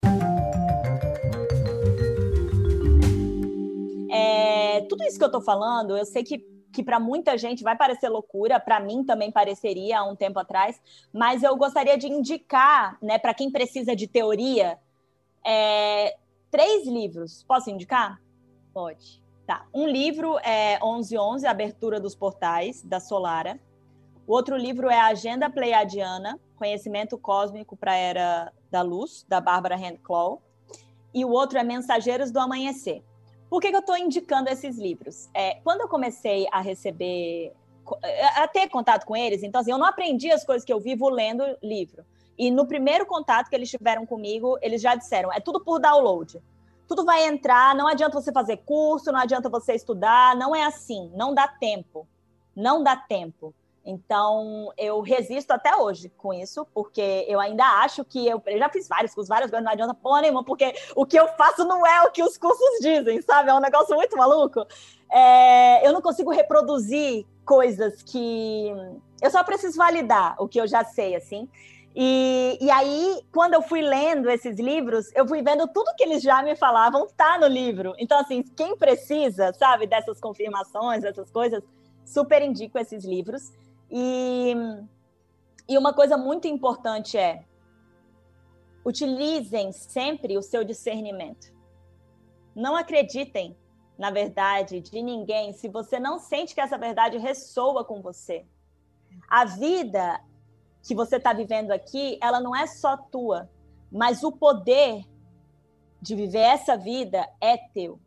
[4.10, 7.76] É, tudo isso que eu estou falando, eu sei que que para muita gente vai
[7.76, 10.80] parecer loucura, para mim também pareceria há um tempo atrás,
[11.12, 14.76] mas eu gostaria de indicar, né, para quem precisa de teoria,
[15.46, 16.16] é,
[16.50, 17.44] três livros.
[17.44, 18.20] Posso indicar?
[18.72, 19.22] Pode.
[19.46, 19.66] Tá.
[19.72, 23.60] Um livro é 1111, Abertura dos Portais, da Solara.
[24.26, 29.76] O outro livro é Agenda Pleiadiana, Conhecimento Cósmico para a Era da Luz, da Bárbara
[29.76, 30.42] Handclaw.
[31.12, 33.04] E o outro é Mensageiros do Amanhecer,
[33.48, 35.28] por que, que eu estou indicando esses livros?
[35.34, 37.52] É, quando eu comecei a receber,
[38.36, 41.08] a ter contato com eles, então assim, eu não aprendi as coisas que eu vivo
[41.08, 42.04] lendo livro.
[42.36, 46.42] E no primeiro contato que eles tiveram comigo, eles já disseram: é tudo por download.
[46.86, 51.10] Tudo vai entrar, não adianta você fazer curso, não adianta você estudar, não é assim,
[51.14, 52.06] não dá tempo.
[52.54, 53.54] Não dá tempo.
[53.84, 58.68] Então, eu resisto até hoje com isso, porque eu ainda acho que eu, eu já
[58.70, 61.86] fiz vários cursos, várias coisas, não adianta porra nenhuma, porque o que eu faço não
[61.86, 63.50] é o que os cursos dizem, sabe?
[63.50, 64.66] É um negócio muito maluco.
[65.10, 68.72] É, eu não consigo reproduzir coisas que.
[69.20, 71.48] Eu só preciso validar o que eu já sei, assim.
[71.94, 76.22] E, e aí, quando eu fui lendo esses livros, eu fui vendo tudo que eles
[76.22, 77.94] já me falavam tá no livro.
[77.98, 81.62] Então, assim, quem precisa, sabe, dessas confirmações, dessas coisas,
[82.04, 83.52] super indico esses livros.
[83.90, 84.54] E,
[85.68, 87.44] e uma coisa muito importante é
[88.84, 91.52] utilizem sempre o seu discernimento.
[92.54, 93.56] Não acreditem
[93.96, 98.44] na verdade de ninguém se você não sente que essa verdade ressoa com você.
[99.28, 100.20] A vida
[100.82, 103.48] que você está vivendo aqui, ela não é só tua,
[103.90, 105.04] mas o poder
[106.00, 107.98] de viver essa vida é teu.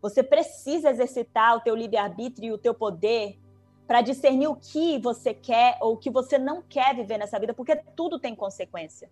[0.00, 3.38] Você precisa exercitar o teu livre-arbítrio e o teu poder
[3.86, 7.52] para discernir o que você quer ou o que você não quer viver nessa vida,
[7.52, 9.10] porque tudo tem consequência.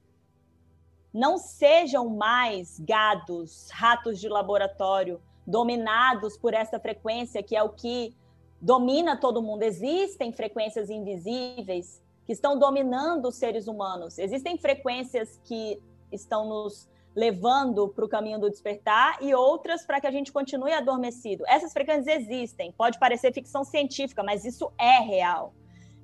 [1.13, 8.17] Não sejam mais gados, ratos de laboratório, dominados por essa frequência que é o que
[8.61, 9.63] domina todo mundo.
[9.63, 14.19] Existem frequências invisíveis que estão dominando os seres humanos.
[14.19, 20.07] Existem frequências que estão nos levando para o caminho do despertar e outras para que
[20.07, 21.45] a gente continue adormecido.
[21.47, 25.55] Essas frequências existem, pode parecer ficção científica, mas isso é real.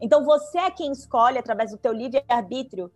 [0.01, 2.91] Então você é quem escolhe através do teu livre arbítrio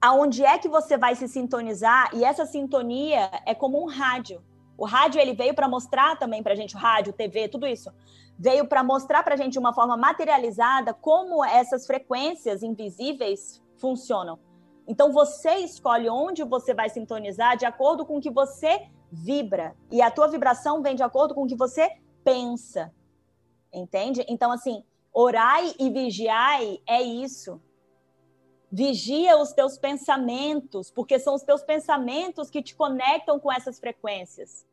[0.00, 4.42] aonde é que você vai se sintonizar e essa sintonia é como um rádio.
[4.76, 7.92] O rádio ele veio para mostrar também para a gente, rádio, TV, tudo isso
[8.38, 14.38] veio para mostrar para a gente de uma forma materializada como essas frequências invisíveis funcionam.
[14.86, 19.76] Então você escolhe onde você vai sintonizar de acordo com o que você vibra.
[19.90, 21.90] E a tua vibração vem de acordo com o que você
[22.24, 22.92] pensa.
[23.72, 24.24] Entende?
[24.28, 27.60] Então, assim, orai e vigiai é isso.
[28.70, 34.66] Vigia os teus pensamentos, porque são os teus pensamentos que te conectam com essas frequências.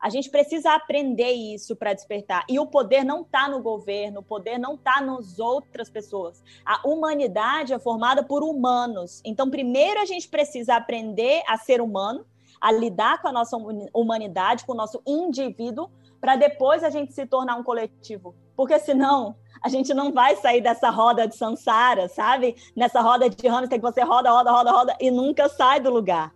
[0.00, 2.44] A gente precisa aprender isso para despertar.
[2.48, 6.42] E o poder não está no governo, o poder não está nas outras pessoas.
[6.64, 9.20] A humanidade é formada por humanos.
[9.24, 12.24] Então, primeiro a gente precisa aprender a ser humano,
[12.58, 13.58] a lidar com a nossa
[13.92, 18.34] humanidade, com o nosso indivíduo, para depois a gente se tornar um coletivo.
[18.56, 22.56] Porque senão a gente não vai sair dessa roda de samsara, sabe?
[22.74, 26.32] Nessa roda de hamster que você roda, roda, roda, roda e nunca sai do lugar.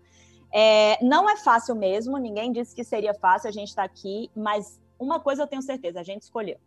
[0.56, 4.30] É, não é fácil mesmo, ninguém disse que seria fácil a gente estar tá aqui,
[4.36, 6.58] mas uma coisa eu tenho certeza, a gente escolheu.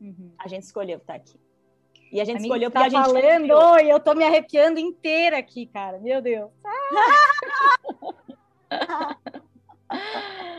[0.00, 0.30] Uhum.
[0.38, 1.36] A gente escolheu estar aqui.
[2.12, 3.10] E a gente a escolheu tá porque a gente.
[3.10, 5.98] falando, oi, eu tô me arrepiando inteira aqui, cara.
[5.98, 6.52] Meu Deus.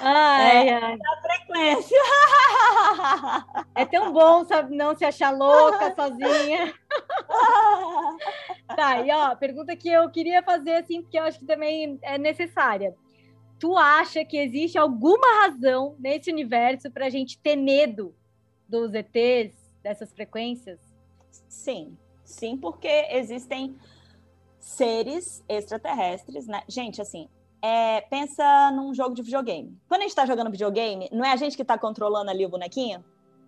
[0.00, 0.94] ai, é, ai.
[0.94, 1.96] A silêncio.
[3.74, 6.74] É tão bom sabe, não se achar louca sozinha.
[8.74, 12.18] tá, e ó, pergunta que eu queria fazer assim, porque eu acho que também é
[12.18, 12.94] necessária.
[13.58, 18.14] Tu acha que existe alguma razão nesse universo para a gente ter medo
[18.68, 20.80] dos ETs, dessas frequências?
[21.48, 23.76] Sim, sim, porque existem
[24.58, 26.62] seres extraterrestres, né?
[26.68, 27.28] Gente, assim,
[27.62, 29.76] é, pensa num jogo de videogame.
[29.88, 32.48] Quando a gente está jogando videogame, não é a gente que está controlando ali o
[32.48, 33.04] bonequinho?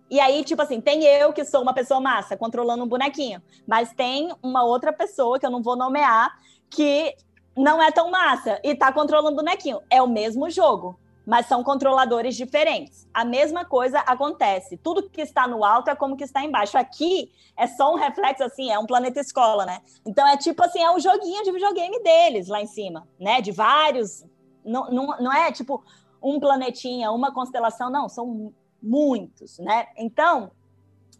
[0.09, 3.93] E aí, tipo assim, tem eu que sou uma pessoa massa, controlando um bonequinho, mas
[3.93, 6.37] tem uma outra pessoa que eu não vou nomear
[6.69, 7.15] que
[7.55, 9.81] não é tão massa e tá controlando o bonequinho.
[9.89, 13.07] É o mesmo jogo, mas são controladores diferentes.
[13.13, 14.77] A mesma coisa acontece.
[14.77, 16.77] Tudo que está no alto é como que está embaixo.
[16.77, 19.81] Aqui é só um reflexo, assim, é um planeta escola, né?
[20.05, 23.41] Então é tipo assim, é um joguinho de videogame deles lá em cima, né?
[23.41, 24.25] De vários.
[24.65, 25.83] Não, não, não é tipo
[26.21, 29.87] um planetinha, uma constelação, não, são muitos, né?
[29.97, 30.51] Então,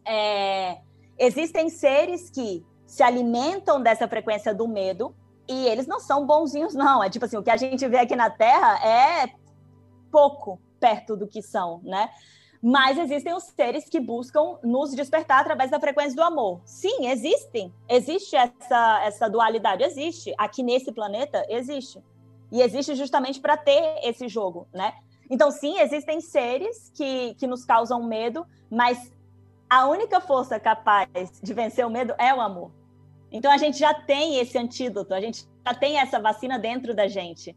[0.05, 0.79] é,
[1.17, 5.15] existem seres que se alimentam dessa frequência do medo
[5.47, 7.03] e eles não são bonzinhos, não.
[7.03, 9.40] É tipo assim, o que a gente vê aqui na Terra é
[10.11, 12.09] pouco perto do que são, né?
[12.61, 16.61] Mas existem os seres que buscam nos despertar através da frequência do amor.
[16.63, 17.73] Sim, existem.
[17.89, 20.33] Existe essa, essa dualidade, existe.
[20.37, 22.03] Aqui nesse planeta, existe.
[22.51, 24.93] E existe justamente para ter esse jogo, né?
[25.27, 29.11] Então, sim, existem seres que, que nos causam medo, mas
[29.69, 32.71] a única força capaz de vencer o medo é o amor.
[33.31, 37.07] Então a gente já tem esse antídoto, a gente já tem essa vacina dentro da
[37.07, 37.55] gente.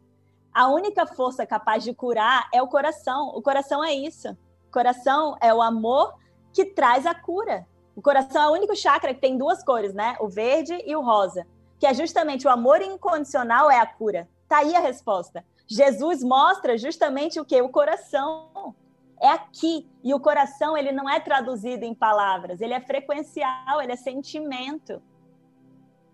[0.55, 3.27] A única força capaz de curar é o coração.
[3.35, 4.29] O coração é isso.
[4.69, 6.13] O coração é o amor
[6.53, 7.67] que traz a cura.
[7.93, 10.15] O coração é o único chakra que tem duas cores, né?
[10.17, 11.45] O verde e o rosa.
[11.77, 14.29] Que é justamente o amor incondicional é a cura.
[14.47, 15.43] Tá aí a resposta.
[15.67, 17.61] Jesus mostra justamente o que?
[17.61, 18.73] O coração.
[19.21, 19.85] É aqui.
[20.01, 25.01] E o coração, ele não é traduzido em palavras, ele é frequencial, ele é sentimento.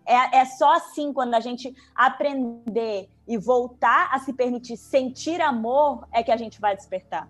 [0.06, 6.08] É, é só assim, quando a gente aprender e voltar a se permitir sentir amor,
[6.12, 7.30] é que a gente vai despertar.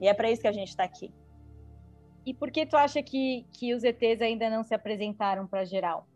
[0.00, 1.12] E é para isso que a gente está aqui.
[2.24, 6.06] E por que tu acha que, que os ETs ainda não se apresentaram para geral?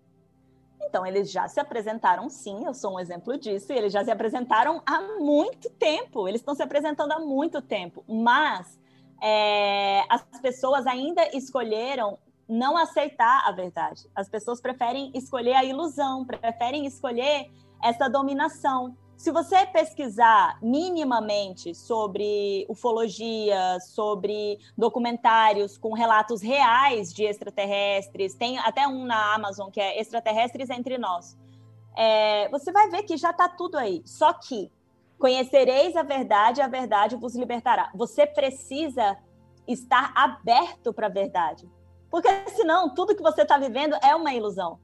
[0.83, 4.11] Então, eles já se apresentaram sim, eu sou um exemplo disso, e eles já se
[4.11, 8.81] apresentaram há muito tempo, eles estão se apresentando há muito tempo, mas
[9.23, 12.19] é, as pessoas ainda escolheram
[12.51, 14.09] não aceitar a verdade.
[14.15, 17.49] As pessoas preferem escolher a ilusão, preferem escolher
[17.83, 18.97] essa dominação.
[19.17, 28.89] Se você pesquisar minimamente sobre ufologia, sobre documentários com relatos reais de extraterrestres, tem até
[28.89, 31.39] um na Amazon que é Extraterrestres Entre Nós,
[31.97, 34.03] é, você vai ver que já está tudo aí.
[34.05, 34.73] Só que
[35.19, 37.91] conhecereis a verdade, a verdade vos libertará.
[37.95, 39.19] Você precisa
[39.69, 41.69] estar aberto para a verdade.
[42.11, 44.79] Porque senão tudo que você está vivendo é uma ilusão.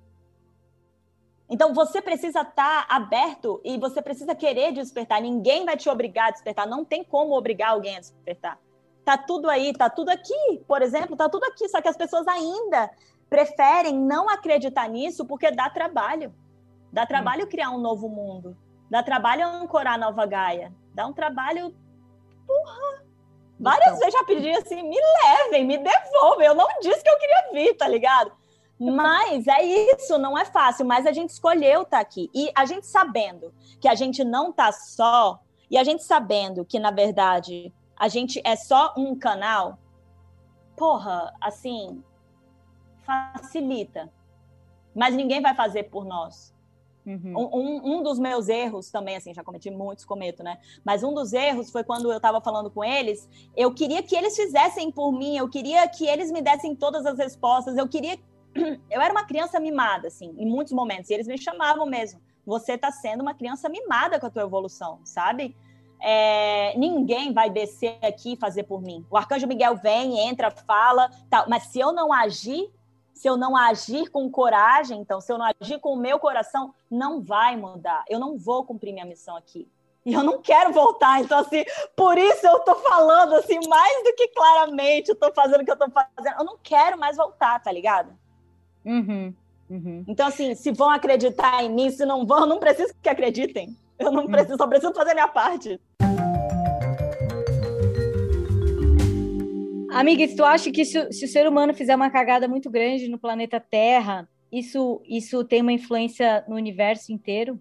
[1.48, 5.20] Então você precisa estar tá aberto e você precisa querer despertar.
[5.20, 6.66] Ninguém vai te obrigar a despertar.
[6.66, 8.58] Não tem como obrigar alguém a despertar.
[9.04, 10.64] Tá tudo aí, tá tudo aqui.
[10.66, 11.68] Por exemplo, tá tudo aqui.
[11.68, 12.90] Só que as pessoas ainda
[13.30, 16.34] preferem não acreditar nisso porque dá trabalho.
[16.92, 17.48] Dá trabalho hum.
[17.48, 18.56] criar um novo mundo.
[18.90, 20.72] Dá trabalho ancorar a nova Gaia.
[20.94, 21.74] Dá um trabalho.
[22.46, 23.04] Porra!
[23.58, 23.98] Várias então.
[23.98, 26.46] vezes já pedi assim, me levem, me devolvem.
[26.46, 28.32] Eu não disse que eu queria vir, tá ligado?
[28.78, 32.30] Mas é isso, não é fácil, mas a gente escolheu estar tá aqui.
[32.34, 35.40] E a gente sabendo que a gente não tá só,
[35.70, 39.78] e a gente sabendo que, na verdade, a gente é só um canal,
[40.76, 42.04] porra, assim,
[43.00, 44.12] facilita.
[44.94, 46.54] Mas ninguém vai fazer por nós.
[47.06, 47.32] Uhum.
[47.36, 50.58] Um, um, dos meus erros também, assim, já cometi muitos, cometo, né?
[50.84, 54.34] Mas um dos erros foi quando eu estava falando com eles, eu queria que eles
[54.34, 58.18] fizessem por mim, eu queria que eles me dessem todas as respostas, eu queria.
[58.90, 62.22] Eu era uma criança mimada, assim, em muitos momentos, e eles me chamavam mesmo.
[62.46, 65.54] Você está sendo uma criança mimada com a tua evolução, sabe?
[66.00, 69.04] É, ninguém vai descer aqui e fazer por mim.
[69.10, 72.70] O arcanjo Miguel vem, entra, fala, tal, mas se eu não agir,
[73.16, 76.74] se eu não agir com coragem, então, se eu não agir com o meu coração,
[76.90, 78.04] não vai mudar.
[78.10, 79.66] Eu não vou cumprir minha missão aqui.
[80.04, 81.22] E eu não quero voltar.
[81.22, 81.64] Então, assim,
[81.96, 85.70] por isso eu tô falando, assim, mais do que claramente, eu tô fazendo o que
[85.70, 86.38] eu tô fazendo.
[86.38, 88.12] Eu não quero mais voltar, tá ligado?
[88.84, 89.34] Uhum,
[89.70, 90.04] uhum.
[90.06, 93.74] Então, assim, se vão acreditar em mim, se não vão, eu não preciso que acreditem.
[93.98, 94.58] Eu não preciso, uhum.
[94.58, 95.80] só preciso fazer a minha parte.
[100.00, 103.08] Amiga, se tu acha que se, se, o ser humano fizer uma cagada muito grande
[103.08, 107.60] no planeta Terra, isso, isso tem uma influência no universo inteiro?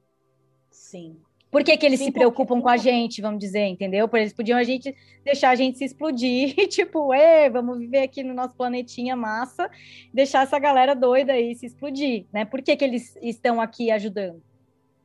[0.69, 1.17] Sim.
[1.49, 2.63] Por que, que eles Sim, se preocupam porque...
[2.63, 4.09] com a gente, vamos dizer, entendeu?
[4.09, 8.23] Porque eles podiam a gente deixar a gente se explodir, tipo, Ê, vamos viver aqui
[8.23, 9.69] no nosso planetinha massa,
[10.13, 12.43] deixar essa galera doida aí se explodir, né?
[12.43, 14.43] Por que, que eles estão aqui ajudando?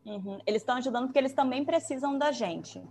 [0.05, 0.41] Uhum.
[0.45, 2.83] Eles estão ajudando porque eles também precisam da gente.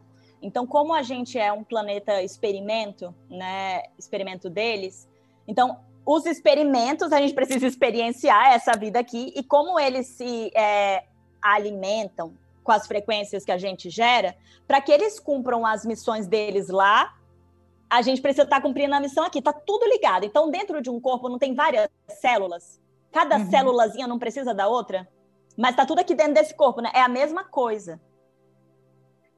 [0.42, 5.08] Então, como a gente é um planeta experimento, né, experimento deles,
[5.48, 11.04] então os experimentos a gente precisa experienciar essa vida aqui e como eles se é,
[11.42, 12.34] alimentam
[12.64, 14.36] com as frequências que a gente gera,
[14.68, 17.14] para que eles cumpram as missões deles lá,
[17.90, 19.42] a gente precisa estar tá cumprindo a missão aqui.
[19.42, 20.24] Tá tudo ligado.
[20.24, 22.80] Então, dentro de um corpo não tem várias células.
[23.12, 23.50] Cada uhum.
[23.50, 25.08] célulazinha não precisa da outra,
[25.58, 26.92] mas tá tudo aqui dentro desse corpo, né?
[26.94, 28.00] É a mesma coisa.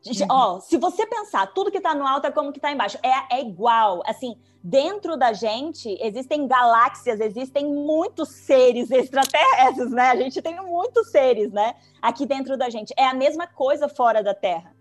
[0.05, 0.27] Uhum.
[0.29, 2.97] Ó, se você pensar, tudo que está no alto é como que está embaixo.
[3.03, 4.01] É, é igual.
[4.05, 10.09] Assim, dentro da gente existem galáxias, existem muitos seres extraterrestres, né?
[10.09, 11.75] A gente tem muitos seres, né?
[12.01, 12.93] Aqui dentro da gente.
[12.97, 14.75] É a mesma coisa fora da Terra.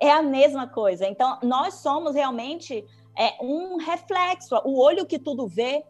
[0.00, 1.06] É a mesma coisa.
[1.06, 2.84] Então, nós somos realmente
[3.16, 4.56] é, um reflexo.
[4.64, 5.84] O olho que tudo vê,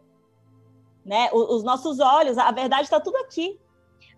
[1.03, 1.29] né?
[1.33, 3.59] Os, os nossos olhos, a verdade está tudo aqui.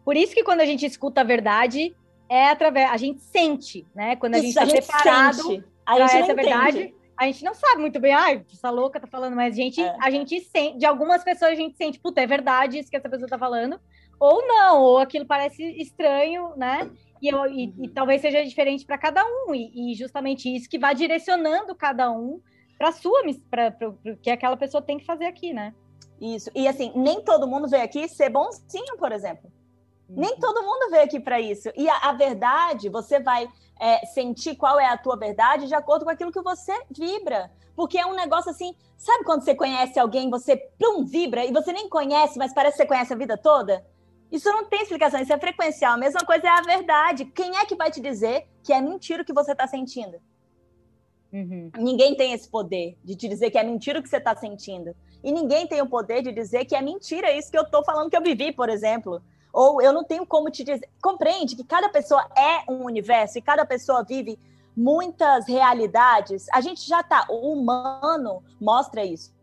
[0.03, 1.95] Por isso que quando a gente escuta a verdade,
[2.31, 2.89] é através.
[2.89, 4.15] A gente sente, né?
[4.15, 8.13] Quando a Isso, gente está preparado para essa verdade, a gente não sabe muito bem,
[8.13, 9.95] ai, essa louca tá falando, mas a gente, é.
[9.99, 13.09] a gente sente, de algumas pessoas a gente sente, puta, é verdade isso que essa
[13.09, 13.77] pessoa tá falando,
[14.17, 16.89] ou não, ou aquilo parece estranho, né?
[17.21, 17.93] E, eu, e, e uhum.
[17.93, 22.41] talvez seja diferente para cada um, e, e, justamente isso que vai direcionando cada um
[22.77, 25.75] para sua para o que aquela pessoa tem que fazer aqui, né?
[26.19, 26.49] Isso.
[26.55, 29.51] E assim, nem todo mundo veio aqui ser bonzinho, por exemplo.
[30.17, 31.69] Nem todo mundo veio aqui para isso.
[31.75, 33.47] E a, a, verdade, você vai
[33.79, 37.51] é, sentir qual é a tua verdade de acordo com aquilo que você vibra.
[37.75, 41.71] Porque é um negócio assim, sabe quando você conhece alguém, você plum, vibra e você
[41.71, 43.85] nem conhece, mas parece que você conhece a vida toda?
[44.31, 45.93] Isso não tem explicação, isso é frequencial.
[45.93, 47.25] A mesma coisa é a verdade.
[47.25, 50.17] Quem é que vai te dizer que é mentira o que você está sentindo?
[51.33, 51.71] Uhum.
[51.77, 54.95] Ninguém tem esse poder de te dizer que é mentira o que você está sentindo.
[55.23, 58.09] E ninguém tem o poder de dizer que é mentira isso que eu estou falando
[58.09, 59.21] que eu vivi, por exemplo.
[59.53, 60.89] Ou eu não tenho como te dizer.
[61.01, 64.39] Compreende que cada pessoa é um universo e cada pessoa vive
[64.75, 66.47] muitas realidades.
[66.51, 67.25] A gente já está.
[67.29, 69.33] O humano mostra isso.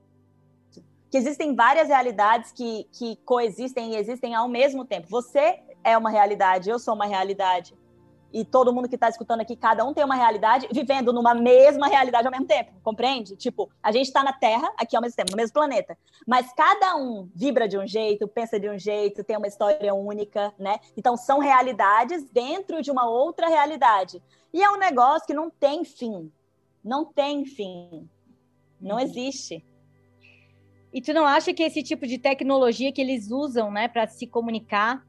[1.11, 5.09] Que existem várias realidades que, que coexistem e existem ao mesmo tempo.
[5.09, 7.75] Você é uma realidade, eu sou uma realidade
[8.33, 11.87] e todo mundo que está escutando aqui, cada um tem uma realidade, vivendo numa mesma
[11.87, 13.37] realidade ao mesmo tempo, compreende?
[13.37, 16.97] Tipo, a gente está na Terra, aqui ao mesmo tempo, no mesmo planeta, mas cada
[16.97, 20.79] um vibra de um jeito, pensa de um jeito, tem uma história única, né?
[20.97, 24.23] Então são realidades dentro de uma outra realidade.
[24.53, 26.31] E é um negócio que não tem fim.
[26.85, 28.09] Não tem fim.
[28.81, 29.03] Não uhum.
[29.03, 29.65] existe.
[30.93, 34.27] E tu não acha que esse tipo de tecnologia que eles usam, né, para se
[34.27, 35.07] comunicar,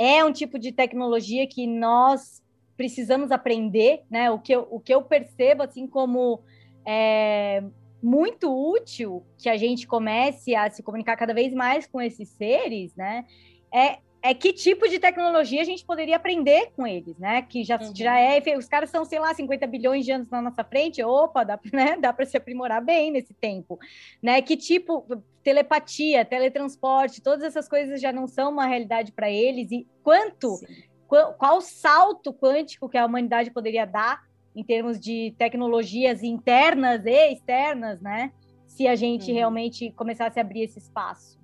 [0.00, 2.42] é um tipo de tecnologia que nós
[2.74, 4.30] precisamos aprender, né?
[4.30, 6.40] O que eu, o que eu percebo, assim, como
[6.86, 7.62] é,
[8.02, 12.96] muito útil que a gente comece a se comunicar cada vez mais com esses seres,
[12.96, 13.26] né?
[13.70, 17.42] É, é que tipo de tecnologia a gente poderia aprender com eles, né?
[17.42, 17.94] Que já, uhum.
[17.94, 21.42] já é, os caras são, sei lá, 50 bilhões de anos na nossa frente, opa,
[21.42, 21.96] dá, né?
[21.98, 23.78] dá para se aprimorar bem nesse tempo,
[24.22, 24.42] né?
[24.42, 25.06] Que tipo,
[25.42, 30.60] telepatia, teletransporte, todas essas coisas já não são uma realidade para eles e quanto
[31.08, 34.22] qual, qual salto quântico que a humanidade poderia dar
[34.54, 38.32] em termos de tecnologias internas e externas, né?
[38.66, 39.36] Se a gente uhum.
[39.36, 41.39] realmente começasse a abrir esse espaço.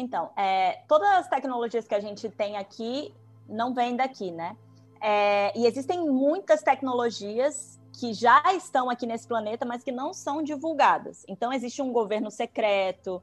[0.00, 3.14] Então, é, todas as tecnologias que a gente tem aqui
[3.48, 4.56] não vêm daqui, né?
[5.00, 10.42] É, e existem muitas tecnologias que já estão aqui nesse planeta, mas que não são
[10.42, 11.24] divulgadas.
[11.28, 13.22] Então, existe um governo secreto,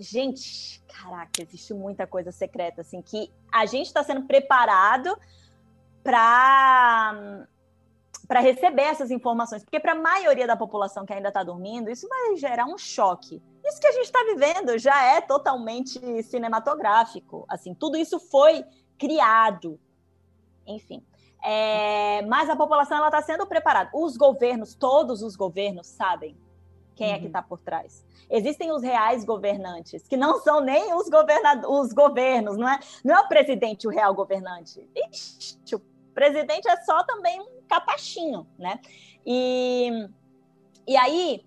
[0.00, 5.16] gente, caraca, existe muita coisa secreta, assim, que a gente está sendo preparado
[6.02, 7.46] para
[8.28, 12.06] para receber essas informações, porque para a maioria da população que ainda está dormindo, isso
[12.06, 13.42] vai gerar um choque.
[13.64, 18.64] Isso que a gente está vivendo já é totalmente cinematográfico, assim, tudo isso foi
[18.98, 19.80] criado,
[20.66, 21.02] enfim.
[21.42, 23.90] É, mas a população ela está sendo preparada.
[23.94, 26.36] Os governos, todos os governos sabem
[26.94, 27.14] quem uhum.
[27.14, 27.46] é que está uhum.
[27.46, 28.04] por trás.
[28.28, 31.08] Existem os reais governantes, que não são nem os,
[31.68, 34.86] os governos, não é, não é o presidente o real governante.
[34.94, 35.80] Ixi, o
[36.12, 38.80] presidente é só também um capachinho, né?
[39.26, 40.08] E,
[40.86, 41.44] e aí,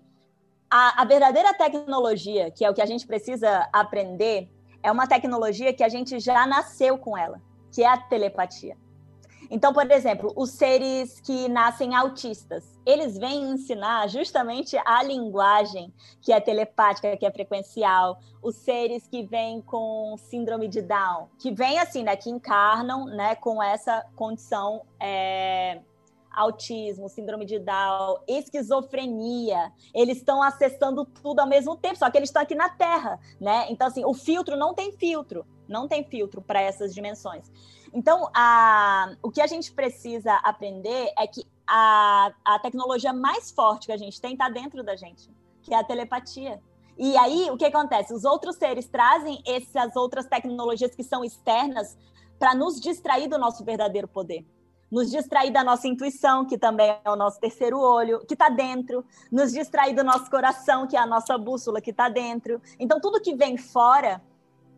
[0.70, 4.48] a, a verdadeira tecnologia, que é o que a gente precisa aprender,
[4.82, 7.40] é uma tecnologia que a gente já nasceu com ela,
[7.72, 8.76] que é a telepatia.
[9.50, 15.92] Então, por exemplo, os seres que nascem autistas, eles vêm ensinar justamente a linguagem
[16.22, 18.18] que é telepática, que é frequencial.
[18.42, 23.34] Os seres que vêm com síndrome de Down, que vêm assim, né, que encarnam, né,
[23.34, 25.82] com essa condição é,
[26.34, 32.28] autismo, síndrome de Down, esquizofrenia, eles estão acessando tudo ao mesmo tempo, só que eles
[32.28, 33.66] estão aqui na Terra, né?
[33.70, 37.50] Então, assim, o filtro não tem filtro, não tem filtro para essas dimensões.
[37.92, 43.86] Então, a, o que a gente precisa aprender é que a, a tecnologia mais forte
[43.86, 45.30] que a gente tem está dentro da gente,
[45.62, 46.60] que é a telepatia.
[46.96, 48.12] E aí, o que acontece?
[48.12, 51.96] Os outros seres trazem essas outras tecnologias que são externas
[52.38, 54.44] para nos distrair do nosso verdadeiro poder
[54.92, 59.02] nos distrair da nossa intuição, que também é o nosso terceiro olho, que está dentro,
[59.30, 62.60] nos distrair do nosso coração, que é a nossa bússola, que está dentro.
[62.78, 64.20] Então, tudo que vem fora,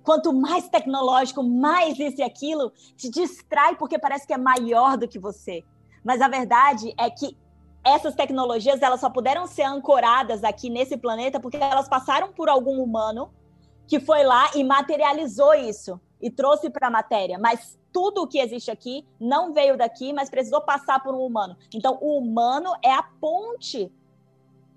[0.05, 5.09] quanto mais tecnológico, mais isso e aquilo, te distrai porque parece que é maior do
[5.09, 5.65] que você.
[6.05, 7.37] Mas a verdade é que
[7.83, 12.81] essas tecnologias elas só puderam ser ancoradas aqui nesse planeta porque elas passaram por algum
[12.81, 13.31] humano
[13.87, 17.39] que foi lá e materializou isso e trouxe para a matéria.
[17.39, 21.57] Mas tudo o que existe aqui não veio daqui, mas precisou passar por um humano.
[21.73, 23.93] Então, o humano é a ponte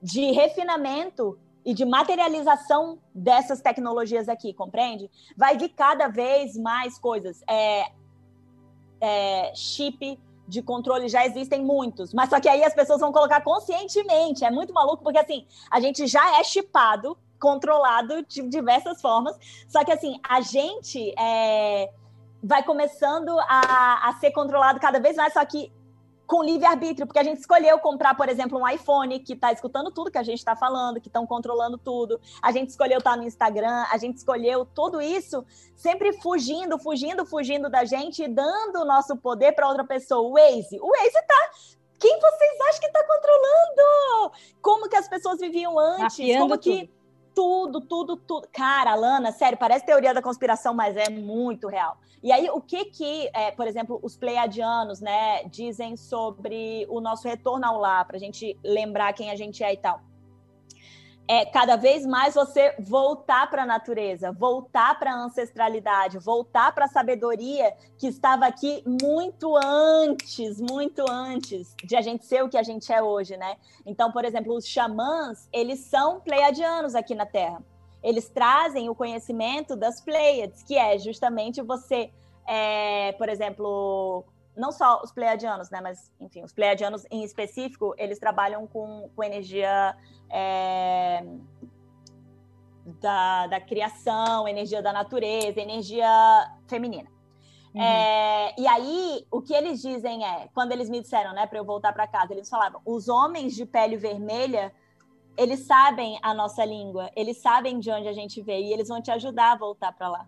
[0.02, 5.10] de refinamento e de materialização dessas tecnologias aqui, compreende?
[5.36, 7.44] Vai vir cada vez mais coisas.
[7.48, 7.92] É,
[9.02, 13.42] é, chip de controle já existem muitos, mas só que aí as pessoas vão colocar
[13.42, 14.46] conscientemente.
[14.46, 19.84] É muito maluco, porque assim, a gente já é chipado, controlado de diversas formas, só
[19.84, 21.90] que assim, a gente é,
[22.42, 25.72] vai começando a, a ser controlado cada vez mais, só que
[26.28, 30.12] com livre-arbítrio, porque a gente escolheu comprar, por exemplo, um iPhone que está escutando tudo
[30.12, 32.20] que a gente está falando, que estão controlando tudo.
[32.42, 37.26] A gente escolheu estar tá no Instagram, a gente escolheu tudo isso, sempre fugindo, fugindo,
[37.26, 40.22] fugindo da gente e dando o nosso poder para outra pessoa.
[40.22, 41.52] O Waze, o Waze está
[42.00, 44.34] quem vocês acham que está controlando?
[44.62, 46.38] Como que as pessoas viviam antes?
[46.38, 46.97] Como que tudo
[47.38, 48.48] tudo, tudo, tudo.
[48.52, 51.96] Cara, Lana, sério, parece teoria da conspiração, mas é muito real.
[52.24, 57.28] E aí, o que que, é, por exemplo, os pleiadianos, né, dizem sobre o nosso
[57.28, 60.02] retorno ao lar, para a gente lembrar quem a gente é e tal?
[61.28, 66.86] É cada vez mais você voltar para a natureza, voltar para a ancestralidade, voltar para
[66.86, 72.58] a sabedoria que estava aqui muito antes, muito antes de a gente ser o que
[72.58, 73.58] a gente é hoje, né?
[73.86, 77.62] Então, por exemplo, os xamãs, eles são pleiadianos aqui na Terra.
[78.02, 82.10] Eles trazem o conhecimento das Pleiades, que é justamente você,
[82.48, 84.24] é, por exemplo,
[84.58, 85.80] não só os pleiadianos, né?
[85.82, 89.96] Mas, enfim, os pleiadianos em específico, eles trabalham com, com energia
[90.30, 91.24] é,
[93.00, 96.10] da, da criação, energia da natureza, energia
[96.68, 97.10] feminina.
[97.74, 97.82] Uhum.
[97.82, 101.66] É, e aí, o que eles dizem é, quando eles me disseram, né, para eu
[101.66, 104.74] voltar para casa, eles falavam: os homens de pele vermelha,
[105.38, 109.02] eles sabem a nossa língua, eles sabem de onde a gente veio e eles vão
[109.02, 110.28] te ajudar a voltar para lá.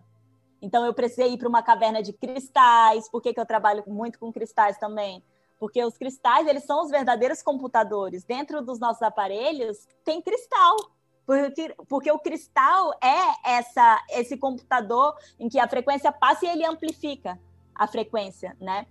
[0.62, 3.08] Então, eu precisei ir para uma caverna de cristais.
[3.08, 5.22] Por que, que eu trabalho muito com cristais também?
[5.58, 8.24] Porque os cristais, eles são os verdadeiros computadores.
[8.24, 10.76] Dentro dos nossos aparelhos, tem cristal.
[11.26, 16.66] Porque, porque o cristal é essa, esse computador em que a frequência passa e ele
[16.66, 17.38] amplifica
[17.74, 18.86] a frequência, né?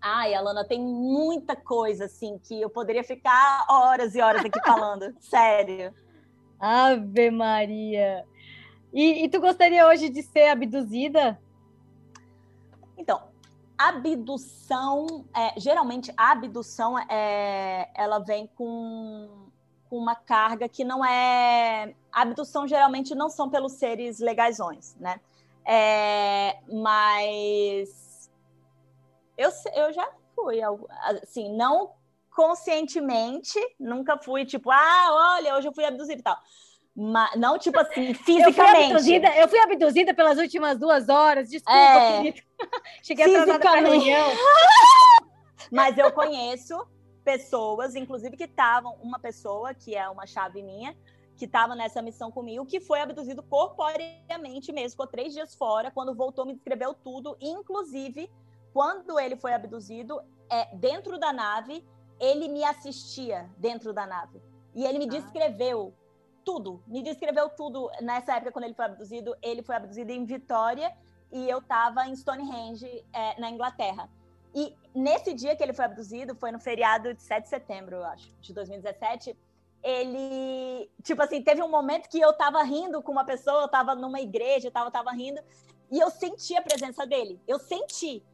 [0.00, 5.14] Ai, Alana, tem muita coisa, assim, que eu poderia ficar horas e horas aqui falando.
[5.20, 5.94] Sério.
[6.58, 8.24] Ave Maria!
[8.92, 11.40] E, e tu gostaria hoje de ser abduzida?
[12.96, 13.22] Então,
[13.78, 19.48] abdução, é, geralmente a abdução é, ela vem com,
[19.88, 21.94] com, uma carga que não é.
[22.12, 25.20] Abdução geralmente não são pelos seres legaiões, né?
[25.64, 28.30] É, mas
[29.36, 30.60] eu, eu já fui,
[31.22, 31.92] assim, não
[32.30, 36.38] conscientemente, nunca fui tipo, ah, olha, hoje eu fui abduzida e tal.
[36.94, 38.48] Mas, não, tipo assim, fisicamente.
[38.48, 41.48] Eu fui, abduzida, eu fui abduzida pelas últimas duas horas.
[41.48, 42.42] Desculpa, é, querido.
[43.02, 44.28] Cheguei atrasada reunião.
[45.70, 46.86] Mas eu conheço
[47.24, 50.94] pessoas, inclusive que estavam, uma pessoa que é uma chave minha,
[51.36, 56.14] que estava nessa missão comigo, que foi abduzido corporeamente mesmo, ficou três dias fora, quando
[56.14, 58.30] voltou me descreveu tudo, inclusive
[58.72, 60.20] quando ele foi abduzido,
[60.50, 61.84] é, dentro da nave,
[62.18, 64.40] ele me assistia dentro da nave.
[64.74, 65.08] E ele me ah.
[65.08, 65.94] descreveu
[66.44, 67.90] tudo, me descreveu tudo.
[68.00, 70.94] Nessa época, quando ele foi abduzido, ele foi abduzido em Vitória
[71.30, 74.08] e eu estava em Stonehenge, é, na Inglaterra.
[74.54, 78.04] E nesse dia que ele foi abduzido, foi no feriado de 7 de setembro, eu
[78.04, 79.36] acho, de 2017,
[79.82, 83.94] ele, tipo assim, teve um momento que eu tava rindo com uma pessoa, eu tava
[83.94, 85.40] numa igreja, eu tava, tava rindo,
[85.90, 87.40] e eu senti a presença dele.
[87.46, 88.24] Eu senti.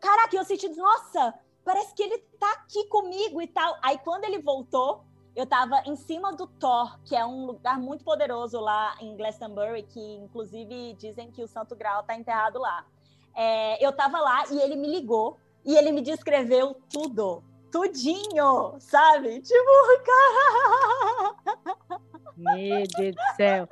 [0.00, 1.34] caraca, eu senti, nossa,
[1.64, 3.76] parece que ele tá aqui comigo e tal.
[3.82, 5.04] Aí quando ele voltou,
[5.36, 9.82] eu estava em cima do Thor, que é um lugar muito poderoso lá em Glastonbury,
[9.82, 12.86] que inclusive dizem que o Santo Graal está enterrado lá.
[13.34, 19.42] É, eu estava lá e ele me ligou e ele me descreveu tudo, tudinho, sabe?
[19.42, 19.70] Tipo,
[20.06, 21.34] cara.
[22.34, 23.68] Meu Deus do céu.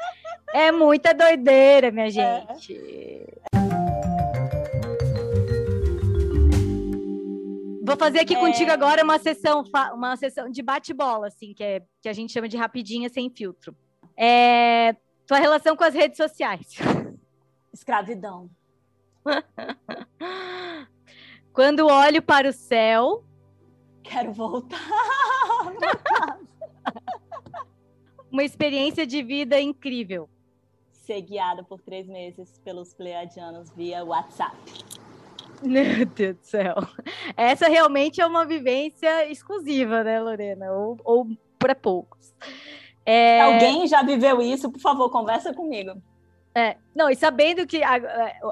[0.53, 2.11] É muita doideira, minha é.
[2.11, 2.77] gente.
[2.77, 3.04] É.
[7.95, 8.41] Vou fazer aqui é...
[8.41, 12.49] contigo agora uma sessão, uma sessão de bate-bola, assim, que, é, que a gente chama
[12.49, 13.77] de rapidinha sem filtro.
[14.17, 16.67] É, tua relação com as redes sociais.
[17.73, 18.51] Escravidão.
[21.53, 23.25] Quando olho para o céu.
[24.03, 24.77] Quero voltar.
[28.31, 30.29] uma experiência de vida incrível.
[30.91, 34.57] Ser guiada por três meses pelos pleiadianos via WhatsApp.
[35.65, 36.75] Meu Deus do céu.
[37.37, 40.73] Essa realmente é uma vivência exclusiva, né, Lorena?
[40.73, 41.27] Ou, ou
[41.59, 42.35] para poucos.
[43.07, 43.41] É...
[43.41, 44.71] Alguém já viveu isso?
[44.71, 45.93] Por favor, conversa comigo.
[46.55, 48.01] É, não, e sabendo que a,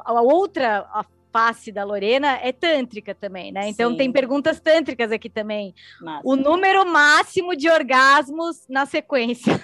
[0.05, 3.69] a outra a face da Lorena é tântrica também, né?
[3.69, 3.97] Então Sim.
[3.97, 5.75] tem perguntas tântricas aqui também.
[6.23, 9.61] O número máximo de orgasmos na sequência.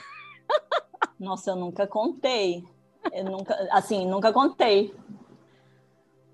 [1.21, 2.65] Nossa, eu nunca contei.
[3.13, 4.95] Eu nunca, assim, nunca contei.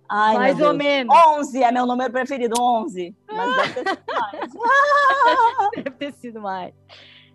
[0.09, 1.14] Ai, Mais ou menos.
[1.38, 3.16] 11 é meu número preferido, 11.
[3.26, 4.52] Mas deve ter sido mais.
[5.76, 6.74] deve ter sido mais.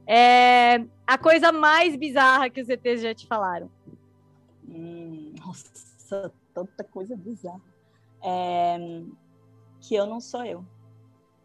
[0.05, 3.69] É, a coisa mais bizarra que os ETs já te falaram.
[4.67, 7.61] Hum, nossa, tanta coisa bizarra.
[8.23, 8.77] É,
[9.81, 10.65] que eu não sou eu.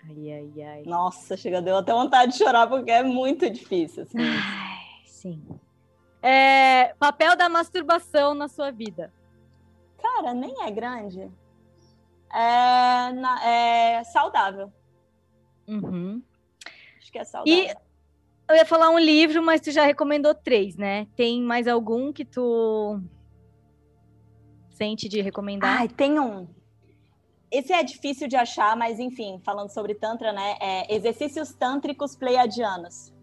[0.07, 0.83] Ai, ai, ai.
[0.85, 4.03] Nossa, chega, deu até vontade de chorar porque é muito difícil.
[4.03, 4.18] Assim.
[4.18, 5.43] Ai, sim.
[6.22, 9.12] É, papel da masturbação na sua vida.
[10.01, 11.31] Cara, nem é grande.
[12.33, 14.73] É, na, é saudável.
[15.69, 16.23] Uhum.
[16.99, 17.55] Acho que é saudável.
[17.55, 17.75] E
[18.49, 21.07] eu ia falar um livro, mas tu já recomendou três, né?
[21.17, 23.01] Tem mais algum que tu
[24.71, 25.81] sente de recomendar?
[25.81, 26.47] Ai, tem um.
[27.51, 30.57] Esse é difícil de achar, mas enfim, falando sobre Tantra, né?
[30.61, 33.14] É Exercícios Tântricos Pleiadianos.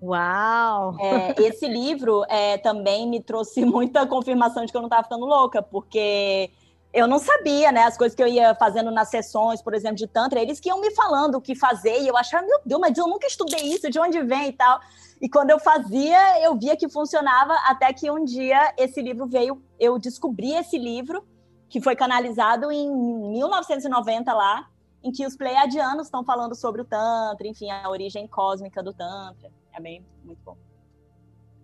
[0.00, 0.96] Uau!
[1.00, 5.26] É, esse livro é, também me trouxe muita confirmação de que eu não estava ficando
[5.26, 6.50] louca, porque
[6.92, 10.06] eu não sabia, né, as coisas que eu ia fazendo nas sessões, por exemplo, de
[10.06, 12.96] Tantra, eles que iam me falando o que fazer, e eu achava, meu Deus, mas
[12.96, 14.80] eu nunca estudei isso, de onde vem e tal.
[15.20, 19.62] E quando eu fazia, eu via que funcionava, até que um dia esse livro veio,
[19.78, 21.24] eu descobri esse livro,
[21.68, 22.90] que foi canalizado em
[23.32, 24.66] 1990 lá,
[25.02, 29.50] em que os pleiadianos estão falando sobre o Tantra, enfim, a origem cósmica do Tantra.
[29.72, 30.56] É bem, muito bom.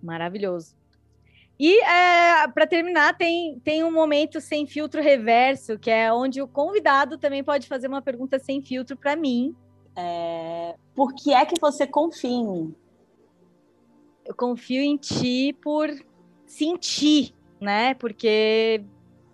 [0.03, 0.77] Maravilhoso.
[1.59, 6.49] E é, para terminar, tem, tem um momento sem filtro reverso, que é onde o
[6.49, 9.55] convidado também pode fazer uma pergunta sem filtro para mim.
[9.97, 12.75] É, por que é que você confia em mim?
[14.25, 15.89] Eu confio em ti por
[16.47, 17.95] sentir, né?
[17.95, 18.85] Porque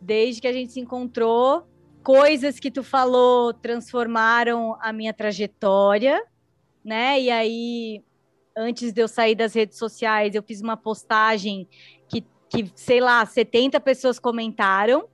[0.00, 1.66] desde que a gente se encontrou,
[2.02, 6.22] coisas que tu falou transformaram a minha trajetória,
[6.84, 7.20] né?
[7.20, 8.04] E aí
[8.56, 11.68] antes de eu sair das redes sociais, eu fiz uma postagem
[12.08, 15.08] que, que sei lá, 70 pessoas comentaram.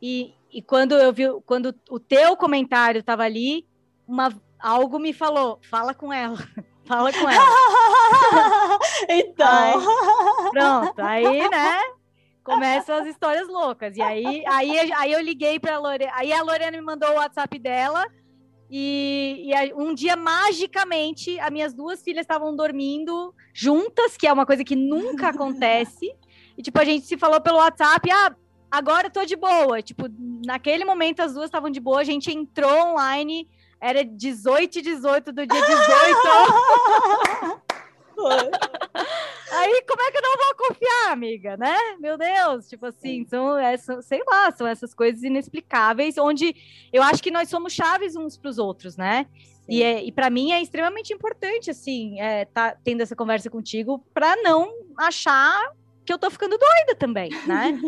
[0.00, 3.66] E, e quando eu vi, quando o teu comentário estava ali,
[4.06, 6.36] uma, algo me falou: fala com ela,
[6.86, 7.46] fala com ela.
[9.08, 9.46] então.
[9.48, 11.80] Aí, pronto, aí, né?
[12.42, 13.96] Começam as histórias loucas.
[13.96, 16.12] E aí, aí, aí eu liguei para a Lorena.
[16.14, 18.06] Aí a Lorena me mandou o WhatsApp dela.
[18.70, 24.46] E, e, um dia, magicamente, as minhas duas filhas estavam dormindo juntas, que é uma
[24.46, 26.12] coisa que nunca acontece.
[26.56, 28.34] E, tipo, a gente se falou pelo WhatsApp, ah,
[28.70, 29.80] agora eu tô de boa.
[29.82, 30.06] Tipo,
[30.44, 33.48] naquele momento as duas estavam de boa, a gente entrou online,
[33.80, 37.62] era 18 e 18 do dia 18.
[39.52, 41.76] Aí, como é que eu não vou confiar, amiga, né?
[42.00, 46.54] Meu Deus, tipo assim, são essas, sei lá, são essas coisas inexplicáveis, onde
[46.92, 49.26] eu acho que nós somos chaves uns para os outros, né?
[49.34, 49.66] Sim.
[49.68, 54.04] E, é, e para mim é extremamente importante, assim, é, tá tendo essa conversa contigo,
[54.12, 55.72] para não achar
[56.06, 57.78] que eu tô ficando doida também, né?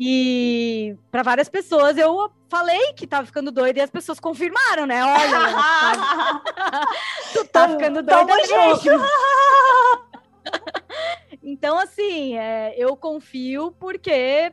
[0.00, 5.04] e para várias pessoas eu falei que tava ficando doida e as pessoas confirmaram, né?
[5.04, 5.52] Olha,
[6.54, 6.88] tá...
[7.32, 9.02] tu tá ficando doida mesmo.
[11.42, 14.52] então, assim, é, eu confio porque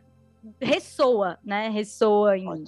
[0.59, 1.69] ressoa, né?
[1.69, 2.63] Ressoa em mim.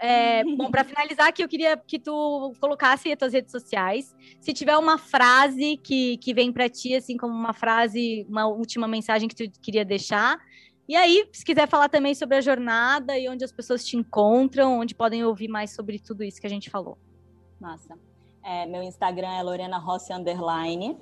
[0.00, 4.14] É, bom, para finalizar aqui, eu queria que tu colocasse as tuas redes sociais.
[4.40, 8.86] Se tiver uma frase que, que vem para ti, assim, como uma frase, uma última
[8.88, 10.38] mensagem que tu queria deixar,
[10.88, 14.80] E aí, se quiser falar também sobre a jornada e onde as pessoas te encontram,
[14.80, 16.96] onde podem ouvir mais sobre tudo isso que a gente falou.
[17.60, 17.94] Massa.
[18.42, 20.96] É, meu Instagram é Lorena Rossi Underline.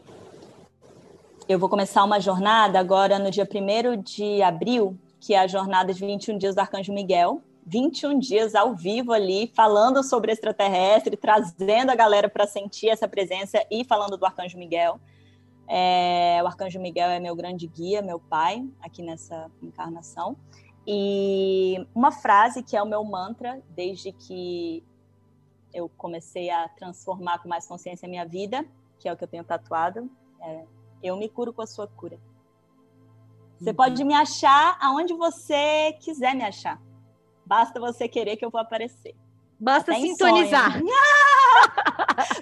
[1.49, 5.95] Eu vou começar uma jornada agora no dia 1 de abril, que é a jornada
[5.95, 7.41] de 21 dias do Arcanjo Miguel.
[7.67, 13.61] 21 dias ao vivo ali, falando sobre extraterrestre, trazendo a galera para sentir essa presença
[13.69, 15.01] e falando do Arcanjo Miguel.
[15.67, 20.37] É, o Arcanjo Miguel é meu grande guia, meu pai, aqui nessa encarnação.
[20.87, 24.85] E uma frase que é o meu mantra desde que
[25.75, 28.65] eu comecei a transformar com mais consciência a minha vida,
[29.01, 30.09] que é o que eu tenho tatuado,
[30.41, 30.65] é,
[31.03, 32.17] eu me curo com a sua cura.
[33.59, 33.77] Você uhum.
[33.77, 36.81] pode me achar aonde você quiser me achar.
[37.47, 39.15] Basta você querer que eu vou aparecer.
[39.59, 40.83] Basta Até sintonizar.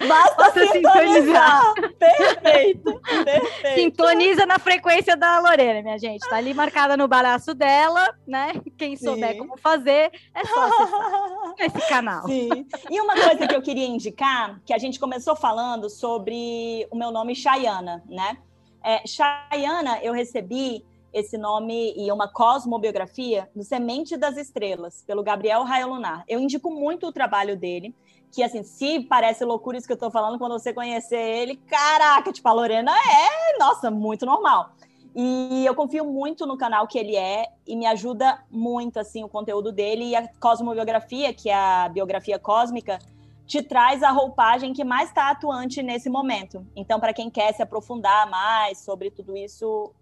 [0.07, 1.73] Basta, Basta sintonizar.
[1.73, 1.73] sintonizar.
[1.97, 3.75] Perfeito, perfeito.
[3.75, 6.27] Sintoniza na frequência da Lorena, minha gente.
[6.27, 8.53] Tá ali marcada no baraço dela, né?
[8.77, 9.37] Quem souber Sim.
[9.37, 12.25] como fazer, é só acessar esse canal.
[12.25, 12.67] Sim.
[12.89, 17.11] E uma coisa que eu queria indicar, que a gente começou falando sobre o meu
[17.11, 18.37] nome Chayana, né?
[18.83, 20.85] É, Chayana, eu recebi
[21.15, 26.25] esse nome e uma cosmobiografia do Semente das Estrelas, pelo Gabriel Raio Lunar.
[26.27, 27.95] Eu indico muito o trabalho dele,
[28.29, 32.33] que assim, se parece loucura isso que eu tô falando, quando você conhecer ele, caraca,
[32.33, 34.71] tipo, a Lorena é, nossa, muito normal.
[35.15, 39.29] E eu confio muito no canal que ele é e me ajuda muito, assim, o
[39.29, 42.99] conteúdo dele e a cosmobiografia, que é a biografia cósmica,
[43.47, 46.67] te traz a roupagem que mais está atuante nesse momento.
[46.75, 49.93] Então, para quem quer se aprofundar mais sobre tudo isso,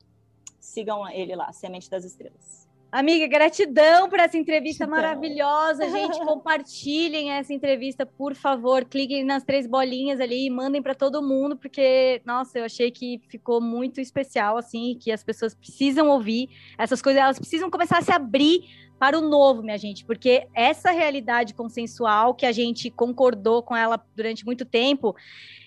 [0.63, 2.63] sigam ele lá, Semente das Estrelas.
[2.91, 5.09] Amiga, gratidão por essa entrevista gratidão.
[5.09, 6.19] maravilhosa, gente.
[6.23, 8.85] Compartilhem essa entrevista, por favor.
[8.85, 13.19] Cliquem nas três bolinhas ali e mandem para todo mundo, porque, nossa, eu achei que
[13.27, 18.03] ficou muito especial, assim, que as pessoas precisam ouvir essas coisas, elas precisam começar a
[18.03, 18.61] se abrir
[18.99, 24.01] para o novo, minha gente, porque essa realidade consensual que a gente concordou com ela
[24.15, 25.15] durante muito tempo,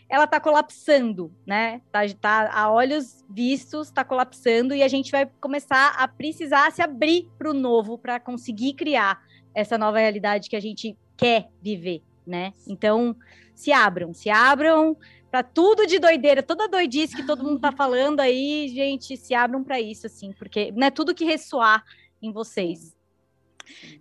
[0.09, 1.81] ela está colapsando, né?
[1.91, 6.81] Tá, tá, a olhos vistos, está colapsando e a gente vai começar a precisar se
[6.81, 9.21] abrir para o novo para conseguir criar
[9.55, 12.53] essa nova realidade que a gente quer viver, né?
[12.69, 13.17] Então,
[13.55, 14.97] se abram, se abram
[15.31, 19.65] para tudo de doideira, toda doidice que todo mundo está falando aí, gente, se abram
[19.65, 21.85] para isso, assim, porque não é tudo que ressoar
[22.23, 22.95] em vocês.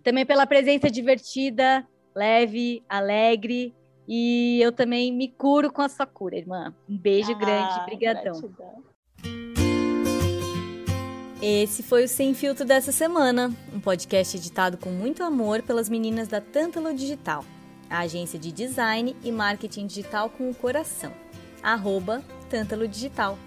[0.04, 3.74] Também pela presença divertida, leve, alegre,
[4.08, 6.74] e eu também me curo com a sua cura, irmã.
[6.88, 8.40] Um beijo ah, grande, brigadão.
[8.40, 8.84] Gratidão.
[11.40, 16.28] Esse foi o Sem Filtro dessa semana, um podcast editado com muito amor pelas meninas
[16.28, 17.44] da Tântalo Digital,
[17.90, 21.12] a agência de design e marketing digital com o coração.
[21.62, 23.38] Arroba Tântalo Digital.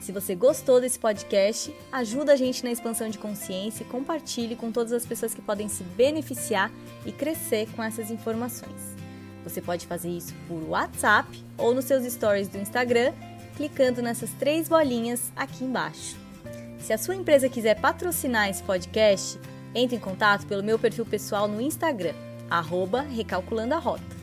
[0.00, 4.70] Se você gostou desse podcast, ajuda a gente na expansão de consciência e compartilhe com
[4.70, 6.70] todas as pessoas que podem se beneficiar
[7.04, 8.95] e crescer com essas informações.
[9.46, 13.12] Você pode fazer isso por WhatsApp ou nos seus stories do Instagram,
[13.56, 16.16] clicando nessas três bolinhas aqui embaixo.
[16.80, 19.38] Se a sua empresa quiser patrocinar esse podcast,
[19.72, 22.14] entre em contato pelo meu perfil pessoal no Instagram,
[22.50, 24.16] arroba Recalculando a Rota.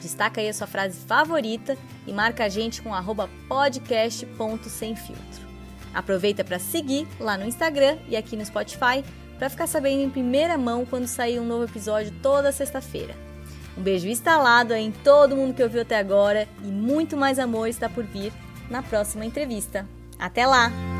[0.00, 1.76] Destaca aí a sua frase favorita
[2.06, 5.48] e marca a gente com arroba podcast.semfiltro.
[5.92, 9.04] Aproveita para seguir lá no Instagram e aqui no Spotify
[9.38, 13.27] para ficar sabendo em primeira mão quando sair um novo episódio toda sexta-feira.
[13.78, 17.88] Um beijo instalado em todo mundo que ouviu até agora e muito mais amor está
[17.88, 18.32] por vir
[18.68, 19.86] na próxima entrevista.
[20.18, 20.97] Até lá!